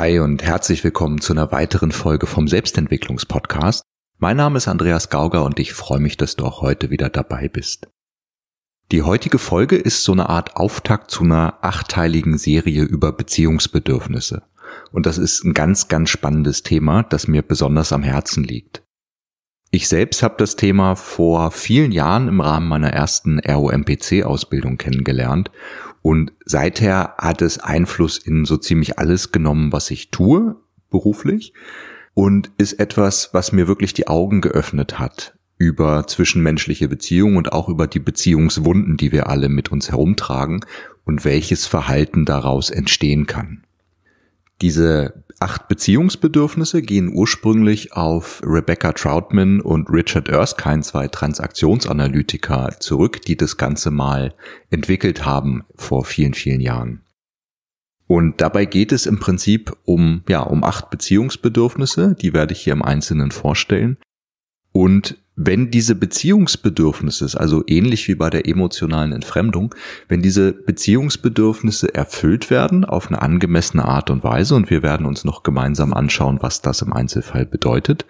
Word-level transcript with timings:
Hi 0.00 0.20
und 0.20 0.44
herzlich 0.44 0.84
willkommen 0.84 1.20
zu 1.20 1.32
einer 1.32 1.50
weiteren 1.50 1.90
Folge 1.90 2.28
vom 2.28 2.46
Selbstentwicklungspodcast. 2.46 3.82
Mein 4.18 4.36
Name 4.36 4.58
ist 4.58 4.68
Andreas 4.68 5.10
Gauger 5.10 5.42
und 5.44 5.58
ich 5.58 5.72
freue 5.72 5.98
mich, 5.98 6.16
dass 6.16 6.36
du 6.36 6.44
auch 6.44 6.62
heute 6.62 6.90
wieder 6.90 7.08
dabei 7.08 7.48
bist. 7.48 7.88
Die 8.92 9.02
heutige 9.02 9.40
Folge 9.40 9.74
ist 9.74 10.04
so 10.04 10.12
eine 10.12 10.28
Art 10.28 10.54
Auftakt 10.54 11.10
zu 11.10 11.24
einer 11.24 11.58
achteiligen 11.62 12.38
Serie 12.38 12.84
über 12.84 13.10
Beziehungsbedürfnisse. 13.10 14.44
Und 14.92 15.04
das 15.04 15.18
ist 15.18 15.42
ein 15.42 15.52
ganz, 15.52 15.88
ganz 15.88 16.10
spannendes 16.10 16.62
Thema, 16.62 17.02
das 17.02 17.26
mir 17.26 17.42
besonders 17.42 17.92
am 17.92 18.04
Herzen 18.04 18.44
liegt. 18.44 18.84
Ich 19.70 19.88
selbst 19.88 20.22
habe 20.22 20.36
das 20.38 20.56
Thema 20.56 20.96
vor 20.96 21.50
vielen 21.50 21.92
Jahren 21.92 22.26
im 22.26 22.40
Rahmen 22.40 22.68
meiner 22.68 22.90
ersten 22.90 23.38
ROMPC-Ausbildung 23.38 24.78
kennengelernt 24.78 25.50
und 26.00 26.32
seither 26.46 27.14
hat 27.18 27.42
es 27.42 27.58
Einfluss 27.58 28.16
in 28.16 28.46
so 28.46 28.56
ziemlich 28.56 28.98
alles 28.98 29.30
genommen, 29.30 29.72
was 29.72 29.90
ich 29.90 30.10
tue, 30.10 30.56
beruflich. 30.90 31.52
Und 32.14 32.50
ist 32.58 32.80
etwas, 32.80 33.30
was 33.32 33.52
mir 33.52 33.68
wirklich 33.68 33.94
die 33.94 34.08
Augen 34.08 34.40
geöffnet 34.40 34.98
hat 34.98 35.34
über 35.58 36.06
zwischenmenschliche 36.06 36.88
Beziehungen 36.88 37.36
und 37.36 37.52
auch 37.52 37.68
über 37.68 37.86
die 37.86 37.98
Beziehungswunden, 37.98 38.96
die 38.96 39.12
wir 39.12 39.28
alle 39.28 39.48
mit 39.48 39.70
uns 39.70 39.90
herumtragen 39.90 40.64
und 41.04 41.24
welches 41.24 41.66
Verhalten 41.66 42.24
daraus 42.24 42.70
entstehen 42.70 43.26
kann. 43.26 43.64
Diese 44.60 45.24
acht 45.38 45.68
Beziehungsbedürfnisse 45.68 46.82
gehen 46.82 47.12
ursprünglich 47.14 47.92
auf 47.92 48.42
Rebecca 48.44 48.92
Troutman 48.92 49.60
und 49.60 49.88
Richard 49.88 50.28
Erskine, 50.28 50.80
zwei 50.80 51.06
Transaktionsanalytiker, 51.06 52.76
zurück, 52.80 53.22
die 53.22 53.36
das 53.36 53.56
Ganze 53.56 53.90
mal 53.92 54.34
entwickelt 54.70 55.24
haben 55.24 55.64
vor 55.76 56.04
vielen, 56.04 56.34
vielen 56.34 56.60
Jahren. 56.60 57.02
Und 58.08 58.40
dabei 58.40 58.64
geht 58.64 58.90
es 58.90 59.06
im 59.06 59.20
Prinzip 59.20 59.76
um, 59.84 60.22
ja, 60.28 60.40
um 60.40 60.64
acht 60.64 60.90
Beziehungsbedürfnisse, 60.90 62.16
die 62.20 62.32
werde 62.32 62.54
ich 62.54 62.60
hier 62.62 62.72
im 62.72 62.82
Einzelnen 62.82 63.30
vorstellen. 63.30 63.98
Und 64.78 65.16
wenn 65.34 65.72
diese 65.72 65.96
Beziehungsbedürfnisse, 65.96 67.28
also 67.36 67.64
ähnlich 67.66 68.06
wie 68.06 68.14
bei 68.14 68.30
der 68.30 68.46
emotionalen 68.46 69.10
Entfremdung, 69.10 69.74
wenn 70.06 70.22
diese 70.22 70.52
Beziehungsbedürfnisse 70.52 71.92
erfüllt 71.96 72.48
werden 72.48 72.84
auf 72.84 73.08
eine 73.08 73.20
angemessene 73.20 73.84
Art 73.84 74.08
und 74.08 74.22
Weise, 74.22 74.54
und 74.54 74.70
wir 74.70 74.84
werden 74.84 75.04
uns 75.04 75.24
noch 75.24 75.42
gemeinsam 75.42 75.92
anschauen, 75.92 76.38
was 76.42 76.62
das 76.62 76.80
im 76.82 76.92
Einzelfall 76.92 77.44
bedeutet, 77.44 78.06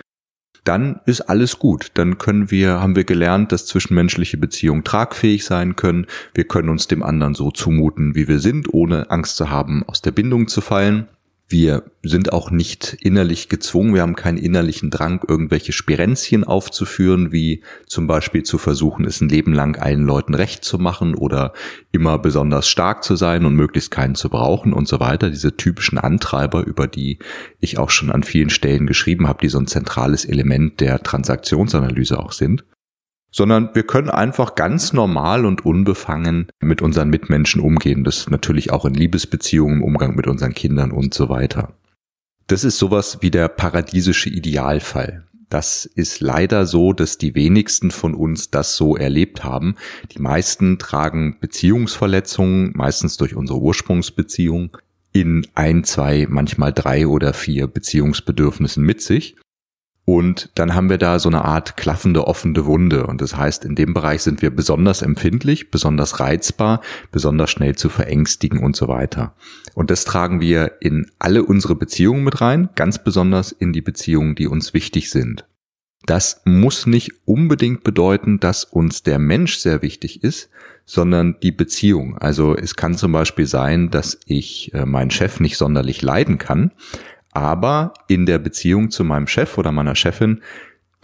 dann 0.65 1.01
ist 1.07 1.23
alles 1.23 1.59
gut. 1.59 1.93
Dann 1.95 2.19
können 2.19 2.51
wir, 2.51 2.83
haben 2.83 2.97
wir 2.97 3.05
gelernt, 3.05 3.51
dass 3.51 3.65
zwischenmenschliche 3.65 4.37
Beziehungen 4.37 4.85
tragfähig 4.85 5.47
sein 5.47 5.75
können. 5.75 6.05
Wir 6.35 6.45
können 6.45 6.69
uns 6.69 6.87
dem 6.87 7.03
anderen 7.03 7.33
so 7.33 7.51
zumuten, 7.51 8.15
wie 8.15 8.29
wir 8.29 8.41
sind, 8.41 8.75
ohne 8.75 9.11
Angst 9.11 9.37
zu 9.37 9.49
haben, 9.49 9.85
aus 9.87 10.03
der 10.03 10.11
Bindung 10.11 10.49
zu 10.49 10.61
fallen. 10.61 11.09
Wir 11.51 11.85
sind 12.03 12.35
auch 12.35 12.51
nicht 12.51 12.99
innerlich 13.01 13.49
gezwungen, 13.49 13.95
wir 13.95 14.03
haben 14.03 14.17
keinen 14.17 14.37
innerlichen 14.37 14.91
Drang, 14.91 15.25
irgendwelche 15.27 15.73
Spirenzchen 15.73 16.45
aufzuführen, 16.45 17.33
wie 17.33 17.63
zum 17.87 18.07
Beispiel 18.07 18.43
zu 18.43 18.59
versuchen, 18.59 19.07
es 19.07 19.23
ein 19.23 19.31
Leben 19.31 19.55
lang 19.55 19.77
allen 19.77 20.05
Leuten 20.05 20.35
recht 20.35 20.63
zu 20.63 20.79
machen 20.79 21.15
oder 21.15 21.55
immer 21.91 22.19
besonders 22.19 22.69
stark 22.69 23.03
zu 23.03 23.17
sein 23.17 23.47
und 23.47 23.55
möglichst 23.55 23.91
keinen 23.91 24.15
zu 24.15 24.29
brauchen 24.29 24.75
und 24.75 24.89
so 24.89 25.01
weiter. 25.01 25.31
Diese 25.31 25.57
typischen 25.57 25.97
Antreiber, 25.97 26.67
über 26.67 26.87
die 26.87 27.19
ich 27.61 27.79
auch 27.79 27.89
schon 27.89 28.11
an 28.11 28.25
vielen 28.25 28.51
Stellen 28.51 28.87
geschrieben 28.87 29.27
habe, 29.27 29.41
die 29.41 29.49
so 29.49 29.59
ein 29.59 29.67
zentrales 29.67 30.27
Element 30.27 30.81
der 30.81 31.03
Transaktionsanalyse 31.03 32.19
auch 32.19 32.33
sind 32.33 32.65
sondern 33.31 33.71
wir 33.75 33.83
können 33.83 34.11
einfach 34.11 34.55
ganz 34.55 34.93
normal 34.93 35.45
und 35.45 35.65
unbefangen 35.65 36.49
mit 36.61 36.83
unseren 36.83 37.11
Mitmenschen 37.11 37.61
umgehen. 37.61 38.05
Das 38.05 38.29
natürlich 38.31 38.73
auch 38.73 38.85
in 38.85 38.95
Liebesbeziehungen, 38.95 39.79
im 39.79 39.85
Umgang 39.85 40.17
mit 40.17 40.27
unseren 40.27 40.55
Kindern 40.55 40.93
und 40.93 41.15
so 41.15 41.29
weiter. 41.29 41.75
Das 42.47 42.65
ist 42.65 42.79
sowas 42.79 43.19
wie 43.21 43.31
der 43.31 43.49
paradiesische 43.49 44.31
Idealfall. 44.31 45.25
Das 45.51 45.87
ist 45.87 46.21
leider 46.21 46.67
so, 46.67 46.93
dass 46.93 47.17
die 47.17 47.35
wenigsten 47.35 47.91
von 47.91 48.15
uns 48.15 48.51
das 48.51 48.77
so 48.77 48.97
erlebt 48.97 49.45
haben. 49.45 49.77
Die 50.13 50.21
meisten 50.21 50.79
tragen 50.79 51.39
Beziehungsverletzungen, 51.41 52.73
meistens 52.75 53.17
durch 53.17 53.35
unsere 53.35 53.59
Ursprungsbeziehung, 53.59 54.77
in 55.13 55.47
ein, 55.55 55.85
zwei, 55.85 56.27
manchmal 56.29 56.73
drei 56.73 57.07
oder 57.07 57.33
vier 57.33 57.67
Beziehungsbedürfnissen 57.67 58.85
mit 58.85 59.01
sich. 59.01 59.37
Und 60.09 60.49
dann 60.55 60.75
haben 60.75 60.89
wir 60.89 60.97
da 60.97 61.19
so 61.19 61.29
eine 61.29 61.45
Art 61.45 61.77
klaffende 61.77 62.27
offene 62.27 62.65
Wunde. 62.65 63.07
Und 63.07 63.21
das 63.21 63.37
heißt, 63.37 63.67
in 63.67 63.75
dem 63.75 63.93
Bereich 63.93 64.23
sind 64.23 64.41
wir 64.41 64.49
besonders 64.49 65.03
empfindlich, 65.03 65.71
besonders 65.71 66.19
reizbar, 66.19 66.81
besonders 67.13 67.51
schnell 67.51 67.77
zu 67.77 67.91
verängstigen 67.91 68.65
und 68.65 68.75
so 68.75 68.89
weiter. 68.89 69.35
Und 69.75 69.91
das 69.91 70.07
tragen 70.07 70.41
wir 70.41 70.79
in 70.81 71.11
alle 71.19 71.45
unsere 71.45 71.75
Beziehungen 71.75 72.25
mit 72.25 72.41
rein, 72.41 72.71
ganz 72.75 73.05
besonders 73.05 73.53
in 73.53 73.75
die 73.75 73.83
Beziehungen, 73.83 74.35
die 74.35 74.47
uns 74.47 74.73
wichtig 74.73 75.11
sind. 75.11 75.45
Das 76.07 76.41
muss 76.47 76.87
nicht 76.87 77.13
unbedingt 77.27 77.85
bedeuten, 77.85 78.41
dass 78.41 78.65
uns 78.65 79.03
der 79.03 79.19
Mensch 79.19 79.59
sehr 79.59 79.83
wichtig 79.83 80.25
ist, 80.25 80.49
sondern 80.87 81.37
die 81.43 81.53
Beziehung. 81.53 82.17
Also 82.17 82.57
es 82.57 82.77
kann 82.77 82.95
zum 82.95 83.13
Beispiel 83.13 83.45
sein, 83.45 83.91
dass 83.91 84.19
ich 84.25 84.73
äh, 84.73 84.87
meinen 84.87 85.11
Chef 85.11 85.39
nicht 85.39 85.59
sonderlich 85.59 86.01
leiden 86.01 86.39
kann, 86.39 86.73
aber 87.39 87.95
in 88.09 88.27
der 88.27 88.39
Beziehung 88.39 88.91
zu 88.91 89.05
meinem 89.05 89.27
Chef 89.27 89.57
oder 89.59 89.73
meiner 89.73 89.95
Chefin 89.95 90.43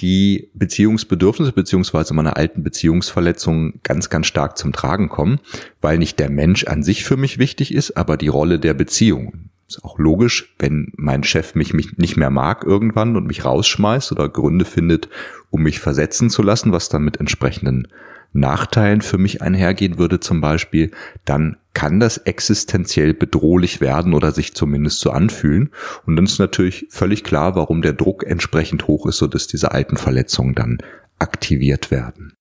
die 0.00 0.50
Beziehungsbedürfnisse 0.54 1.52
beziehungsweise 1.52 2.14
meine 2.14 2.36
alten 2.36 2.64
Beziehungsverletzungen 2.64 3.80
ganz, 3.84 4.10
ganz 4.10 4.26
stark 4.26 4.58
zum 4.58 4.72
Tragen 4.72 5.08
kommen, 5.08 5.38
weil 5.80 5.98
nicht 5.98 6.18
der 6.18 6.30
Mensch 6.30 6.64
an 6.64 6.82
sich 6.82 7.04
für 7.04 7.16
mich 7.16 7.38
wichtig 7.38 7.72
ist, 7.72 7.96
aber 7.96 8.16
die 8.16 8.28
Rolle 8.28 8.58
der 8.58 8.74
Beziehung. 8.74 9.50
Ist 9.68 9.84
auch 9.84 9.98
logisch, 9.98 10.54
wenn 10.58 10.92
mein 10.96 11.22
Chef 11.22 11.54
mich, 11.54 11.72
mich 11.72 11.96
nicht 11.96 12.16
mehr 12.16 12.30
mag 12.30 12.64
irgendwann 12.64 13.16
und 13.16 13.26
mich 13.26 13.44
rausschmeißt 13.44 14.12
oder 14.12 14.28
Gründe 14.28 14.64
findet, 14.64 15.08
um 15.50 15.62
mich 15.62 15.80
versetzen 15.80 16.28
zu 16.28 16.42
lassen, 16.42 16.72
was 16.72 16.88
dann 16.88 17.04
mit 17.04 17.18
entsprechenden 17.18 17.88
Nachteilen 18.34 19.00
für 19.00 19.16
mich 19.16 19.42
einhergehen 19.42 19.96
würde 19.96 20.20
zum 20.20 20.40
Beispiel, 20.40 20.90
dann 21.24 21.56
kann 21.72 22.00
das 22.00 22.18
existenziell 22.18 23.14
bedrohlich 23.14 23.80
werden 23.80 24.12
oder 24.12 24.32
sich 24.32 24.54
zumindest 24.54 25.00
so 25.00 25.10
anfühlen. 25.10 25.70
Und 26.04 26.16
dann 26.16 26.24
ist 26.24 26.40
natürlich 26.40 26.86
völlig 26.90 27.24
klar, 27.24 27.54
warum 27.54 27.80
der 27.80 27.92
Druck 27.92 28.24
entsprechend 28.24 28.88
hoch 28.88 29.06
ist, 29.06 29.18
so 29.18 29.28
dass 29.28 29.46
diese 29.46 29.72
alten 29.72 29.96
Verletzungen 29.96 30.54
dann 30.54 30.78
aktiviert 31.18 31.90
werden. 31.92 32.32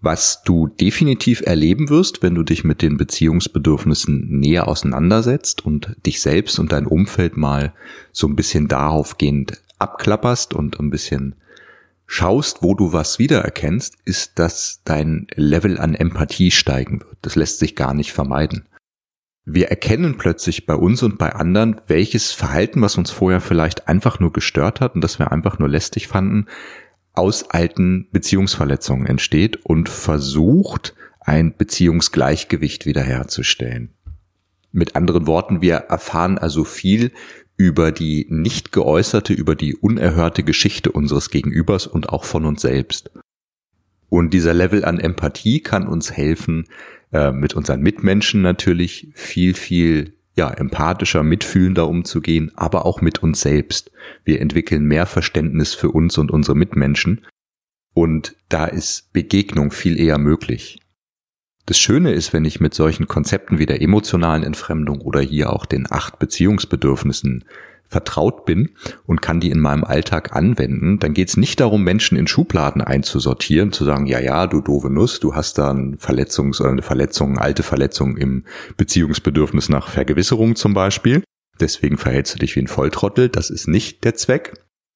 Was 0.00 0.42
du 0.44 0.66
definitiv 0.68 1.42
erleben 1.42 1.88
wirst, 1.88 2.22
wenn 2.22 2.34
du 2.34 2.42
dich 2.42 2.64
mit 2.64 2.82
den 2.82 2.96
Beziehungsbedürfnissen 2.96 4.40
näher 4.40 4.66
auseinandersetzt 4.66 5.64
und 5.64 5.96
dich 6.06 6.20
selbst 6.20 6.58
und 6.58 6.72
dein 6.72 6.86
Umfeld 6.86 7.36
mal 7.36 7.72
so 8.12 8.26
ein 8.26 8.34
bisschen 8.34 8.66
daraufgehend 8.66 9.62
abklapperst 9.78 10.54
und 10.54 10.78
ein 10.80 10.90
bisschen 10.90 11.36
schaust, 12.06 12.62
wo 12.62 12.74
du 12.74 12.92
was 12.92 13.18
wiedererkennst, 13.18 13.96
ist, 14.04 14.38
dass 14.38 14.80
dein 14.84 15.26
Level 15.34 15.78
an 15.78 15.94
Empathie 15.94 16.50
steigen 16.50 17.00
wird. 17.00 17.16
Das 17.22 17.36
lässt 17.36 17.58
sich 17.58 17.76
gar 17.76 17.94
nicht 17.94 18.12
vermeiden. 18.12 18.68
Wir 19.44 19.68
erkennen 19.68 20.18
plötzlich 20.18 20.66
bei 20.66 20.74
uns 20.74 21.02
und 21.02 21.18
bei 21.18 21.32
anderen, 21.34 21.80
welches 21.88 22.30
Verhalten, 22.30 22.80
was 22.80 22.96
uns 22.96 23.10
vorher 23.10 23.40
vielleicht 23.40 23.88
einfach 23.88 24.20
nur 24.20 24.32
gestört 24.32 24.80
hat 24.80 24.94
und 24.94 25.00
das 25.00 25.18
wir 25.18 25.32
einfach 25.32 25.58
nur 25.58 25.68
lästig 25.68 26.06
fanden, 26.06 26.46
aus 27.12 27.50
alten 27.50 28.08
Beziehungsverletzungen 28.12 29.06
entsteht 29.06 29.64
und 29.64 29.88
versucht, 29.88 30.94
ein 31.20 31.56
Beziehungsgleichgewicht 31.56 32.86
wiederherzustellen. 32.86 33.94
Mit 34.70 34.96
anderen 34.96 35.26
Worten, 35.26 35.60
wir 35.60 35.74
erfahren 35.74 36.38
also 36.38 36.64
viel 36.64 37.12
über 37.56 37.92
die 37.92 38.26
nicht 38.28 38.72
geäußerte, 38.72 39.32
über 39.32 39.54
die 39.54 39.76
unerhörte 39.76 40.42
Geschichte 40.42 40.92
unseres 40.92 41.30
Gegenübers 41.30 41.86
und 41.86 42.08
auch 42.08 42.24
von 42.24 42.44
uns 42.44 42.62
selbst. 42.62 43.10
Und 44.08 44.34
dieser 44.34 44.52
Level 44.52 44.84
an 44.84 44.98
Empathie 44.98 45.60
kann 45.60 45.86
uns 45.86 46.12
helfen, 46.12 46.66
äh, 47.12 47.32
mit 47.32 47.54
unseren 47.54 47.80
Mitmenschen 47.80 48.42
natürlich 48.42 49.08
viel, 49.14 49.54
viel 49.54 50.14
ja, 50.34 50.50
empathischer, 50.50 51.22
mitfühlender 51.22 51.88
umzugehen, 51.88 52.52
aber 52.54 52.84
auch 52.86 53.00
mit 53.00 53.22
uns 53.22 53.40
selbst. 53.40 53.90
Wir 54.24 54.40
entwickeln 54.40 54.84
mehr 54.84 55.06
Verständnis 55.06 55.74
für 55.74 55.90
uns 55.90 56.18
und 56.18 56.30
unsere 56.30 56.56
Mitmenschen. 56.56 57.24
Und 57.94 58.36
da 58.48 58.66
ist 58.66 59.12
Begegnung 59.12 59.70
viel 59.70 59.98
eher 59.98 60.18
möglich. 60.18 60.81
Das 61.66 61.78
Schöne 61.78 62.12
ist, 62.12 62.32
wenn 62.32 62.44
ich 62.44 62.60
mit 62.60 62.74
solchen 62.74 63.06
Konzepten 63.06 63.58
wie 63.58 63.66
der 63.66 63.80
emotionalen 63.80 64.42
Entfremdung 64.42 65.00
oder 65.00 65.20
hier 65.20 65.52
auch 65.52 65.64
den 65.64 65.86
acht 65.90 66.18
Beziehungsbedürfnissen 66.18 67.44
vertraut 67.92 68.44
bin 68.46 68.70
und 69.06 69.22
kann 69.22 69.38
die 69.38 69.50
in 69.50 69.60
meinem 69.60 69.84
Alltag 69.84 70.34
anwenden, 70.34 70.98
dann 70.98 71.14
geht 71.14 71.28
es 71.28 71.36
nicht 71.36 71.60
darum, 71.60 71.84
Menschen 71.84 72.16
in 72.18 72.26
Schubladen 72.26 72.80
einzusortieren, 72.80 73.70
zu 73.70 73.84
sagen, 73.84 74.06
ja, 74.06 74.18
ja, 74.18 74.46
du 74.46 74.60
doofe 74.60 74.90
Nuss, 74.90 75.20
du 75.20 75.34
hast 75.34 75.58
da 75.58 75.70
eine 75.70 75.98
Verletzung 75.98 76.54
oder 76.58 76.70
eine 76.70 76.82
Verletzung, 76.82 77.38
alte 77.38 77.62
Verletzung 77.62 78.16
im 78.16 78.44
Beziehungsbedürfnis 78.76 79.68
nach 79.68 79.88
Vergewisserung 79.88 80.56
zum 80.56 80.74
Beispiel. 80.74 81.22
Deswegen 81.60 81.98
verhältst 81.98 82.34
du 82.34 82.38
dich 82.38 82.56
wie 82.56 82.60
ein 82.60 82.66
Volltrottel. 82.66 83.28
Das 83.28 83.50
ist 83.50 83.68
nicht 83.68 84.02
der 84.04 84.14
Zweck, 84.14 84.54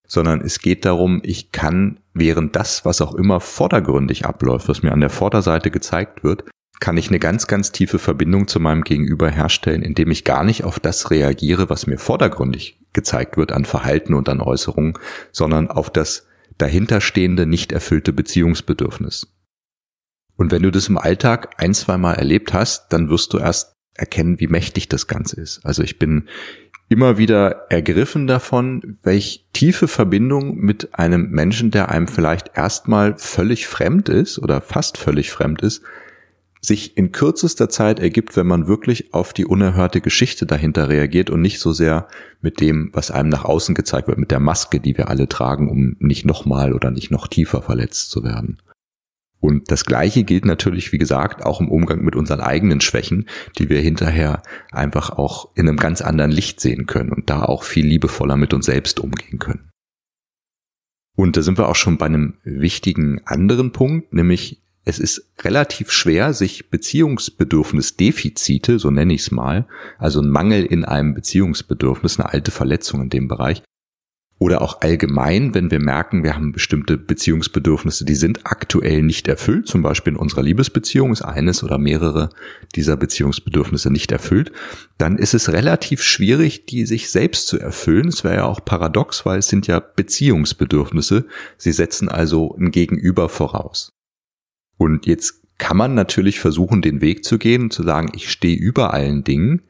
sondern 0.09 0.41
es 0.41 0.59
geht 0.59 0.85
darum, 0.85 1.21
ich 1.23 1.53
kann 1.53 2.01
während 2.15 2.57
das, 2.57 2.85
was 2.85 3.03
auch 3.03 3.15
immer 3.15 3.41
vordergründig 3.41 4.25
abläuft, 4.25 4.69
was 4.69 4.83
mir 4.83 4.93
an 4.93 5.01
der 5.01 5.11
Vorderseite 5.11 5.71
gezeigt 5.71 6.25
wird, 6.25 6.45
kann 6.81 6.97
ich 6.97 7.09
eine 7.09 7.19
ganz, 7.19 7.47
ganz 7.47 7.73
tiefe 7.73 7.99
Verbindung 7.99 8.49
zu 8.49 8.61
meinem 8.61 8.83
Gegenüber 8.83 9.31
herstellen, 9.31 9.83
indem 9.83 10.11
ich 10.11 10.25
gar 10.25 10.45
nicht 10.45 10.65
auf 10.65 10.79
das 10.79 11.11
reagiere, 11.11 11.71
was 11.71 11.87
mir 11.87 11.99
vordergründig 11.99 12.79
gezeigt 12.93 13.37
wird 13.37 13.53
an 13.53 13.65
Verhalten 13.65 14.15
und 14.15 14.29
an 14.29 14.41
Äußerungen, 14.41 14.95
sondern 15.33 15.69
auf 15.69 15.91
das 15.91 16.27
dahinterstehende, 16.59 17.47
nicht 17.47 17.73
erfüllte 17.73 18.13
Beziehungsbedürfnis. 18.13 19.33
Und 20.37 20.53
wenn 20.53 20.63
du 20.63 20.71
das 20.71 20.89
im 20.89 20.99
Alltag 20.99 21.55
ein, 21.59 21.75
zwei 21.75 21.97
Mal 21.97 22.15
erlebt 22.15 22.53
hast, 22.53 22.93
dann 22.93 23.09
wirst 23.09 23.33
du 23.33 23.39
erst 23.39 23.73
erkennen, 23.95 24.41
wie 24.41 24.49
mächtig 24.49 24.89
das 24.89 25.07
Ganze 25.07 25.41
ist. 25.41 25.65
Also 25.65 25.83
ich 25.83 25.99
bin 25.99 26.29
immer 26.89 27.19
wieder 27.19 27.67
ergriffen 27.71 28.27
davon, 28.27 28.99
welch 29.03 29.47
tiefe 29.53 29.89
Verbindung 29.89 30.57
mit 30.57 30.99
einem 30.99 31.31
Menschen, 31.31 31.71
der 31.71 31.91
einem 31.91 32.07
vielleicht 32.07 32.57
erstmal 32.57 33.17
völlig 33.19 33.67
fremd 33.67 34.09
ist 34.09 34.39
oder 34.39 34.61
fast 34.61 34.99
völlig 34.99 35.33
fremd 35.33 35.63
ist, 35.63 35.83
sich 36.61 36.97
in 36.97 37.13
kürzester 37.13 37.69
Zeit 37.69 38.01
ergibt, 38.01 38.37
wenn 38.37 38.47
man 38.47 38.67
wirklich 38.67 39.15
auf 39.15 39.33
die 39.33 39.45
unerhörte 39.45 40.01
Geschichte 40.01 40.47
dahinter 40.47 40.89
reagiert 40.89 41.31
und 41.31 41.41
nicht 41.41 41.61
so 41.61 41.73
sehr 41.73 42.09
mit 42.41 42.61
dem, 42.61 42.91
was 42.93 43.11
einem 43.11 43.29
nach 43.29 43.45
außen 43.45 43.75
gezeigt 43.75 44.09
wird, 44.09 44.19
mit 44.19 44.31
der 44.31 44.41
Maske, 44.41 44.81
die 44.81 44.97
wir 44.97 45.09
alle 45.09 45.29
tragen, 45.29 45.69
um 45.71 45.97
nicht 46.01 46.25
nochmal 46.25 46.73
oder 46.73 46.91
nicht 46.91 47.11
noch 47.11 47.29
tiefer 47.29 47.63
verletzt 47.63 48.11
zu 48.11 48.25
werden. 48.25 48.59
Und 49.39 49.71
das 49.71 49.85
Gleiche 49.85 50.25
gilt 50.25 50.45
natürlich, 50.45 50.93
wie 50.93 50.99
gesagt, 50.99 51.45
auch 51.45 51.61
im 51.61 51.71
Umgang 51.71 52.03
mit 52.03 52.17
unseren 52.17 52.41
eigenen 52.41 52.81
Schwächen, 52.81 53.27
die 53.59 53.69
wir 53.69 53.81
hinterher 53.81 54.43
einfach 54.73 55.11
auch 55.11 55.55
in 55.55 55.69
einem 55.69 55.77
ganz 55.77 56.01
anderen 56.01 56.31
Licht 56.31 56.59
sehen 56.61 56.87
können 56.87 57.13
und 57.13 57.31
da 57.31 57.43
auch 57.43 57.63
viel 57.63 57.87
liebevoller 57.87 58.37
mit 58.37 58.55
uns 58.55 58.67
selbst 58.67 58.99
umgehen 58.99 59.39
können. 59.39 59.71
Und 61.17 61.37
da 61.37 61.43
sind 61.43 61.59
wir 61.59 61.69
auch 61.69 61.77
schon 61.77 61.97
bei 61.99 62.07
einem 62.07 62.35
wichtigen 62.45 63.21
anderen 63.25 63.73
Punkt, 63.73 64.13
nämlich 64.13 64.63
es 64.87 64.99
ist 65.01 65.33
relativ 65.43 65.91
schwer, 65.91 66.33
sich 66.33 66.71
Beziehungsbedürfnisdefizite, 66.71 68.79
so 68.79 68.91
nenne 68.91 69.15
ich 69.15 69.23
es 69.23 69.33
mal, 69.33 69.67
also 69.99 70.23
ein 70.23 70.31
Mangel 70.31 70.65
in 70.65 70.85
einem 70.85 71.13
Beziehungsbedürfnis, 71.13 72.21
eine 72.21 72.33
alte 72.33 72.53
Verletzung 72.53 73.03
in 73.03 73.11
dem 73.11 73.27
Bereich, 73.27 73.65
oder 74.39 74.63
auch 74.63 74.83
allgemein, 74.83 75.55
wenn 75.55 75.71
wir 75.71 75.81
merken, 75.81 76.23
wir 76.23 76.35
haben 76.35 76.53
bestimmte 76.53 76.99
Beziehungsbedürfnisse, 76.99 78.05
die 78.05 78.15
sind 78.15 78.41
aktuell 78.45 79.03
nicht 79.03 79.27
erfüllt, 79.27 79.67
zum 79.67 79.83
Beispiel 79.83 80.13
in 80.13 80.19
unserer 80.19 80.43
Liebesbeziehung 80.43 81.11
ist 81.11 81.23
eines 81.23 81.65
oder 81.65 81.79
mehrere 81.79 82.29
dieser 82.77 82.97
Beziehungsbedürfnisse 82.97 83.91
nicht 83.91 84.13
erfüllt, 84.13 84.53
dann 84.99 85.19
ist 85.19 85.35
es 85.35 85.53
relativ 85.53 86.03
schwierig, 86.03 86.67
die 86.67 86.85
sich 86.85 87.11
selbst 87.11 87.49
zu 87.49 87.59
erfüllen. 87.59 88.09
Es 88.09 88.25
wäre 88.25 88.37
ja 88.37 88.45
auch 88.45 88.63
paradox, 88.65 89.25
weil 89.25 89.39
es 89.39 89.49
sind 89.49 89.67
ja 89.67 89.81
Beziehungsbedürfnisse. 89.81 91.25
Sie 91.57 91.73
setzen 91.73 92.11
also 92.11 92.55
ein 92.57 92.71
Gegenüber 92.71 93.31
voraus. 93.31 93.96
Und 94.79 95.07
jetzt 95.07 95.43
kann 95.59 95.77
man 95.77 95.95
natürlich 95.95 96.41
versuchen, 96.41 96.83
den 96.83 97.01
Weg 97.01 97.25
zu 97.25 97.39
gehen 97.39 97.71
zu 97.71 97.83
sagen, 97.83 98.11
ich 98.15 98.31
stehe 98.31 98.57
über 98.57 98.93
allen 98.93 99.25
Dingen, 99.25 99.63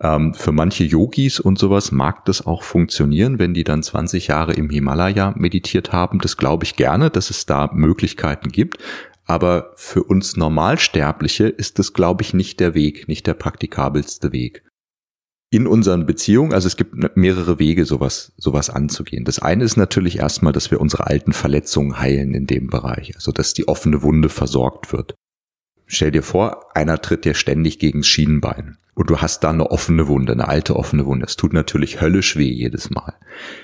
ähm, 0.00 0.34
für 0.34 0.52
manche 0.52 0.84
Yogis 0.84 1.40
und 1.40 1.58
sowas 1.58 1.92
mag 1.92 2.24
das 2.24 2.46
auch 2.46 2.62
funktionieren, 2.62 3.38
wenn 3.38 3.54
die 3.54 3.64
dann 3.64 3.82
20 3.82 4.28
Jahre 4.28 4.52
im 4.52 4.70
Himalaya 4.70 5.34
meditiert 5.36 5.92
haben. 5.92 6.18
Das 6.18 6.36
glaube 6.36 6.64
ich 6.64 6.76
gerne, 6.76 7.10
dass 7.10 7.30
es 7.30 7.46
da 7.46 7.70
Möglichkeiten 7.72 8.50
gibt. 8.50 8.78
Aber 9.26 9.72
für 9.76 10.02
uns 10.02 10.36
Normalsterbliche 10.36 11.48
ist 11.48 11.78
das, 11.78 11.94
glaube 11.94 12.22
ich, 12.22 12.34
nicht 12.34 12.60
der 12.60 12.74
Weg, 12.74 13.08
nicht 13.08 13.26
der 13.26 13.34
praktikabelste 13.34 14.32
Weg. 14.32 14.62
In 15.54 15.68
unseren 15.68 16.04
Beziehungen, 16.04 16.52
also 16.52 16.66
es 16.66 16.76
gibt 16.76 17.16
mehrere 17.16 17.60
Wege, 17.60 17.84
sowas, 17.84 18.32
sowas 18.36 18.70
anzugehen. 18.70 19.24
Das 19.24 19.38
eine 19.38 19.62
ist 19.62 19.76
natürlich 19.76 20.18
erstmal, 20.18 20.52
dass 20.52 20.72
wir 20.72 20.80
unsere 20.80 21.06
alten 21.06 21.32
Verletzungen 21.32 22.00
heilen 22.00 22.34
in 22.34 22.48
dem 22.48 22.66
Bereich, 22.66 23.14
also 23.14 23.30
dass 23.30 23.54
die 23.54 23.68
offene 23.68 24.02
Wunde 24.02 24.30
versorgt 24.30 24.92
wird. 24.92 25.14
Stell 25.86 26.10
dir 26.10 26.24
vor, 26.24 26.76
einer 26.76 27.00
tritt 27.00 27.24
dir 27.24 27.34
ständig 27.34 27.78
gegen 27.78 28.02
Schienenbein 28.02 28.78
und 28.96 29.10
du 29.10 29.18
hast 29.18 29.44
da 29.44 29.50
eine 29.50 29.70
offene 29.70 30.08
Wunde, 30.08 30.32
eine 30.32 30.48
alte 30.48 30.74
offene 30.74 31.06
Wunde. 31.06 31.26
Es 31.26 31.36
tut 31.36 31.52
natürlich 31.52 32.00
höllisch 32.00 32.34
weh 32.34 32.50
jedes 32.50 32.90
Mal. 32.90 33.14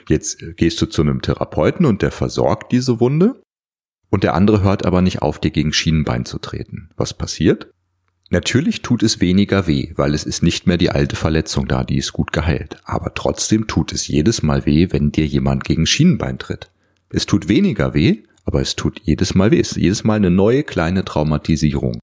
Jetzt 0.09 0.39
gehst 0.57 0.81
du 0.81 0.87
zu 0.87 1.03
einem 1.03 1.23
Therapeuten 1.23 1.87
und 1.87 2.03
der 2.03 2.13
versorgt 2.13 2.71
diese 2.71 3.01
Wunde 3.01 3.43
und 4.11 4.23
der 4.23 4.35
andere 4.35 4.63
hört 4.63 4.87
aber 4.87 5.03
nicht 5.03 5.23
auf, 5.23 5.41
dir 5.41 5.51
gegen 5.51 5.73
Schienenbein 5.73 6.25
zu 6.25 6.39
treten. 6.39 6.91
Was 6.97 7.15
passiert? 7.15 7.73
Natürlich 8.33 8.83
tut 8.83 9.03
es 9.03 9.21
weniger 9.21 9.67
weh, 9.67 9.93
weil 9.97 10.15
es 10.15 10.23
ist 10.23 10.45
nicht 10.45 10.69
mehr 10.69 10.77
die 10.77 10.91
alte 10.91 11.17
Verletzung 11.17 11.67
da, 11.67 11.83
die 11.83 11.99
ist 11.99 12.13
gut 12.13 12.33
geheilt. 12.33 12.77
Aber 12.85 13.13
trotzdem 13.15 13.67
tut 13.67 13.93
es 13.93 14.07
jedes 14.07 14.45
Mal 14.45 14.67
weh, 14.67 14.87
wenn 14.91 15.11
dir 15.11 15.27
jemand 15.27 15.65
gegen 15.65 15.85
Schienenbein 15.85 16.39
tritt. 16.39 16.71
Es 17.11 17.27
tut 17.27 17.49
weniger 17.49 17.93
weh, 17.93 18.23
aber 18.45 18.61
es 18.61 18.77
tut 18.77 19.01
jedes 19.03 19.35
Mal 19.35 19.51
weh. 19.51 19.59
Es 19.59 19.73
ist 19.73 19.79
jedes 19.79 20.05
Mal 20.05 20.15
eine 20.15 20.31
neue 20.31 20.63
kleine 20.63 21.05
Traumatisierung. 21.05 21.99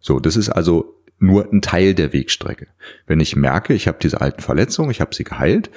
So, 0.00 0.18
das 0.18 0.34
ist 0.34 0.48
also 0.48 1.00
nur 1.20 1.52
ein 1.52 1.62
Teil 1.62 1.94
der 1.94 2.12
Wegstrecke. 2.12 2.66
Wenn 3.06 3.20
ich 3.20 3.36
merke, 3.36 3.72
ich 3.72 3.86
habe 3.86 3.98
diese 4.02 4.20
alten 4.20 4.42
Verletzungen, 4.42 4.90
ich 4.90 5.00
habe 5.00 5.14
sie 5.14 5.24
geheilt, 5.24 5.70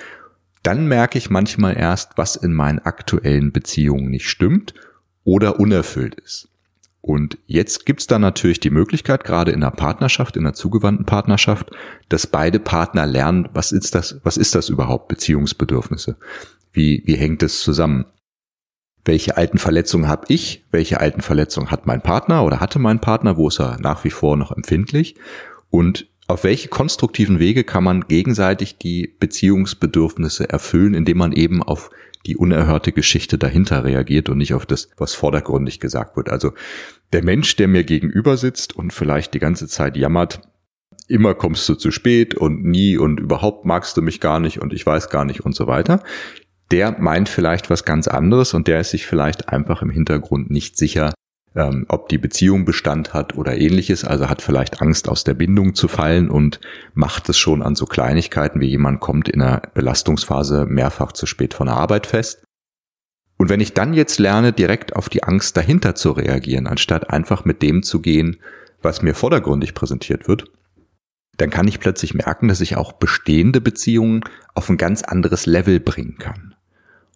dann 0.63 0.87
merke 0.87 1.19
ich 1.19 1.29
manchmal 1.29 1.77
erst, 1.77 2.13
was 2.17 2.35
in 2.37 2.53
meinen 2.53 2.79
aktuellen 2.79 3.51
Beziehungen 3.51 4.09
nicht 4.09 4.27
stimmt 4.27 4.73
oder 5.23 5.59
unerfüllt 5.59 6.15
ist. 6.15 6.49
Und 7.05 7.37
jetzt 7.47 7.85
gibt's 7.85 8.07
da 8.07 8.17
natürlich 8.17 8.61
die 8.61 8.69
Möglichkeit, 8.69 9.25
gerade 9.25 9.51
in 9.51 9.61
einer 9.61 9.71
Partnerschaft, 9.71 10.37
in 10.37 10.45
einer 10.45 10.53
zugewandten 10.53 11.05
Partnerschaft, 11.05 11.69
dass 12.07 12.27
beide 12.27 12.59
Partner 12.59 13.05
lernen, 13.05 13.49
was 13.53 13.73
ist 13.73 13.93
das, 13.93 14.21
was 14.23 14.37
ist 14.37 14.55
das 14.55 14.69
überhaupt, 14.69 15.09
Beziehungsbedürfnisse? 15.09 16.15
Wie, 16.71 17.03
wie 17.05 17.15
hängt 17.15 17.43
es 17.43 17.59
zusammen? 17.59 18.05
welche 19.05 19.35
alten 19.37 19.57
Verletzungen 19.57 20.07
habe 20.07 20.25
ich, 20.29 20.63
welche 20.71 20.99
alten 20.99 21.21
Verletzungen 21.21 21.71
hat 21.71 21.85
mein 21.85 22.01
Partner 22.01 22.43
oder 22.45 22.59
hatte 22.59 22.79
mein 22.79 23.01
Partner, 23.01 23.37
wo 23.37 23.49
ist 23.49 23.59
er 23.59 23.77
nach 23.79 24.03
wie 24.03 24.09
vor 24.09 24.37
noch 24.37 24.51
empfindlich 24.51 25.15
und 25.69 26.07
auf 26.27 26.45
welche 26.45 26.69
konstruktiven 26.69 27.39
Wege 27.39 27.65
kann 27.65 27.83
man 27.83 28.07
gegenseitig 28.07 28.77
die 28.77 29.13
Beziehungsbedürfnisse 29.19 30.49
erfüllen, 30.49 30.93
indem 30.93 31.17
man 31.17 31.33
eben 31.33 31.61
auf 31.61 31.89
die 32.25 32.37
unerhörte 32.37 32.91
Geschichte 32.91 33.37
dahinter 33.37 33.83
reagiert 33.83 34.29
und 34.29 34.37
nicht 34.37 34.53
auf 34.53 34.65
das, 34.65 34.89
was 34.97 35.13
vordergründig 35.13 35.79
gesagt 35.79 36.15
wird. 36.15 36.29
Also 36.29 36.53
der 37.11 37.23
Mensch, 37.23 37.55
der 37.55 37.67
mir 37.67 37.83
gegenüber 37.83 38.37
sitzt 38.37 38.75
und 38.75 38.93
vielleicht 38.93 39.33
die 39.33 39.39
ganze 39.39 39.67
Zeit 39.67 39.97
jammert, 39.97 40.41
immer 41.07 41.33
kommst 41.33 41.67
du 41.67 41.75
zu 41.75 41.91
spät 41.91 42.35
und 42.35 42.63
nie 42.63 42.97
und 42.97 43.19
überhaupt 43.19 43.65
magst 43.65 43.97
du 43.97 44.01
mich 44.01 44.19
gar 44.19 44.39
nicht 44.39 44.61
und 44.61 44.73
ich 44.73 44.85
weiß 44.85 45.09
gar 45.09 45.25
nicht 45.25 45.41
und 45.41 45.55
so 45.55 45.67
weiter 45.67 46.01
der 46.73 46.99
meint 46.99 47.29
vielleicht 47.29 47.69
was 47.69 47.85
ganz 47.85 48.07
anderes 48.07 48.55
und 48.55 48.67
der 48.67 48.79
ist 48.79 48.89
sich 48.89 49.05
vielleicht 49.05 49.49
einfach 49.49 49.83
im 49.83 49.91
Hintergrund 49.91 50.49
nicht 50.49 50.75
sicher, 50.75 51.13
ähm, 51.55 51.85
ob 51.89 52.09
die 52.09 52.17
Beziehung 52.17 52.65
Bestand 52.65 53.13
hat 53.13 53.35
oder 53.35 53.57
ähnliches, 53.57 54.03
also 54.03 54.29
hat 54.29 54.41
vielleicht 54.41 54.81
Angst 54.81 55.07
aus 55.07 55.23
der 55.23 55.33
Bindung 55.33 55.75
zu 55.75 55.87
fallen 55.87 56.29
und 56.29 56.59
macht 56.93 57.29
es 57.29 57.37
schon 57.37 57.61
an 57.61 57.75
so 57.75 57.85
Kleinigkeiten, 57.85 58.59
wie 58.59 58.69
jemand 58.69 58.99
kommt 58.99 59.29
in 59.29 59.41
einer 59.41 59.61
Belastungsphase 59.73 60.65
mehrfach 60.65 61.11
zu 61.11 61.25
spät 61.25 61.53
von 61.53 61.67
der 61.67 61.77
Arbeit 61.77 62.07
fest. 62.07 62.43
Und 63.37 63.49
wenn 63.49 63.59
ich 63.59 63.73
dann 63.73 63.93
jetzt 63.93 64.19
lerne, 64.19 64.53
direkt 64.53 64.95
auf 64.95 65.09
die 65.09 65.23
Angst 65.23 65.57
dahinter 65.57 65.95
zu 65.95 66.11
reagieren, 66.11 66.67
anstatt 66.67 67.09
einfach 67.09 67.45
mit 67.45 67.61
dem 67.61 67.83
zu 67.83 67.99
gehen, 67.99 68.37
was 68.81 69.01
mir 69.01 69.15
vordergründig 69.15 69.73
präsentiert 69.73 70.27
wird, 70.27 70.45
dann 71.37 71.49
kann 71.49 71.67
ich 71.67 71.79
plötzlich 71.79 72.13
merken, 72.13 72.47
dass 72.47 72.61
ich 72.61 72.75
auch 72.75 72.93
bestehende 72.93 73.59
Beziehungen 73.59 74.21
auf 74.53 74.69
ein 74.69 74.77
ganz 74.77 75.01
anderes 75.03 75.45
Level 75.45 75.79
bringen 75.79 76.17
kann. 76.19 76.52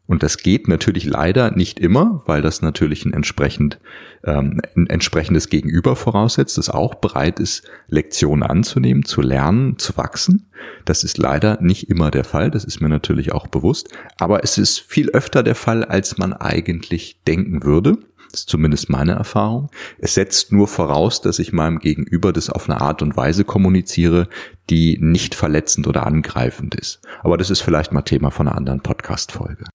Und 0.08 0.24
das 0.24 0.38
geht 0.38 0.68
natürlich 0.70 1.06
leider 1.06 1.52
nicht 1.52 1.80
immer, 1.80 2.24
weil 2.26 2.42
das 2.42 2.62
natürlich 2.62 3.06
ein, 3.06 3.14
entsprechend, 3.14 3.80
ähm, 4.24 4.62
ein 4.76 4.88
entsprechendes 4.88 5.50
Gegenüber 5.50 5.96
voraussetzt, 5.96 6.58
das 6.58 6.70
auch 6.70 6.96
bereit 6.96 7.40
ist, 7.40 7.68
Lektionen 7.90 8.44
anzunehmen, 8.44 9.04
zu 9.04 9.22
lernen, 9.22 9.78
zu 9.78 9.98
wachsen. 9.98 10.50
Das 10.86 11.04
ist 11.04 11.18
leider 11.18 11.62
nicht 11.62 11.90
immer 11.90 12.10
der 12.10 12.24
Fall, 12.24 12.50
das 12.50 12.64
ist 12.64 12.80
mir 12.80 12.90
natürlich 12.90 13.34
auch 13.34 13.48
bewusst. 13.48 13.90
Aber 14.18 14.44
es 14.44 14.58
ist 14.58 14.80
viel 14.80 15.10
öfter 15.10 15.44
der 15.44 15.56
Fall, 15.56 15.84
als 15.84 16.18
man 16.18 16.34
eigentlich 16.34 17.22
denken 17.28 17.64
würde. 17.64 17.98
Das 18.32 18.42
ist 18.42 18.50
zumindest 18.50 18.90
meine 18.90 19.14
Erfahrung. 19.14 19.70
Es 20.00 20.14
setzt 20.14 20.52
nur 20.52 20.68
voraus, 20.68 21.22
dass 21.22 21.40
ich 21.40 21.54
meinem 21.54 21.80
Gegenüber 21.80 22.34
das 22.34 22.50
auf 22.50 22.70
eine 22.70 22.82
Art 22.82 23.02
und 23.02 23.16
Weise 23.16 23.46
kommuniziere, 23.46 24.28
die 24.70 24.98
nicht 25.00 25.36
verletzend 25.36 25.88
oder 25.88 26.06
angreifend 26.06 26.76
ist. 26.76 27.02
Aber 27.22 27.38
das 27.38 27.50
ist 27.50 27.62
vielleicht 27.62 27.92
mal 27.94 28.02
Thema 28.02 28.32
von 28.32 28.48
einer 28.48 28.58
anderen 28.58 28.82
Podcast-Folge. 28.82 29.66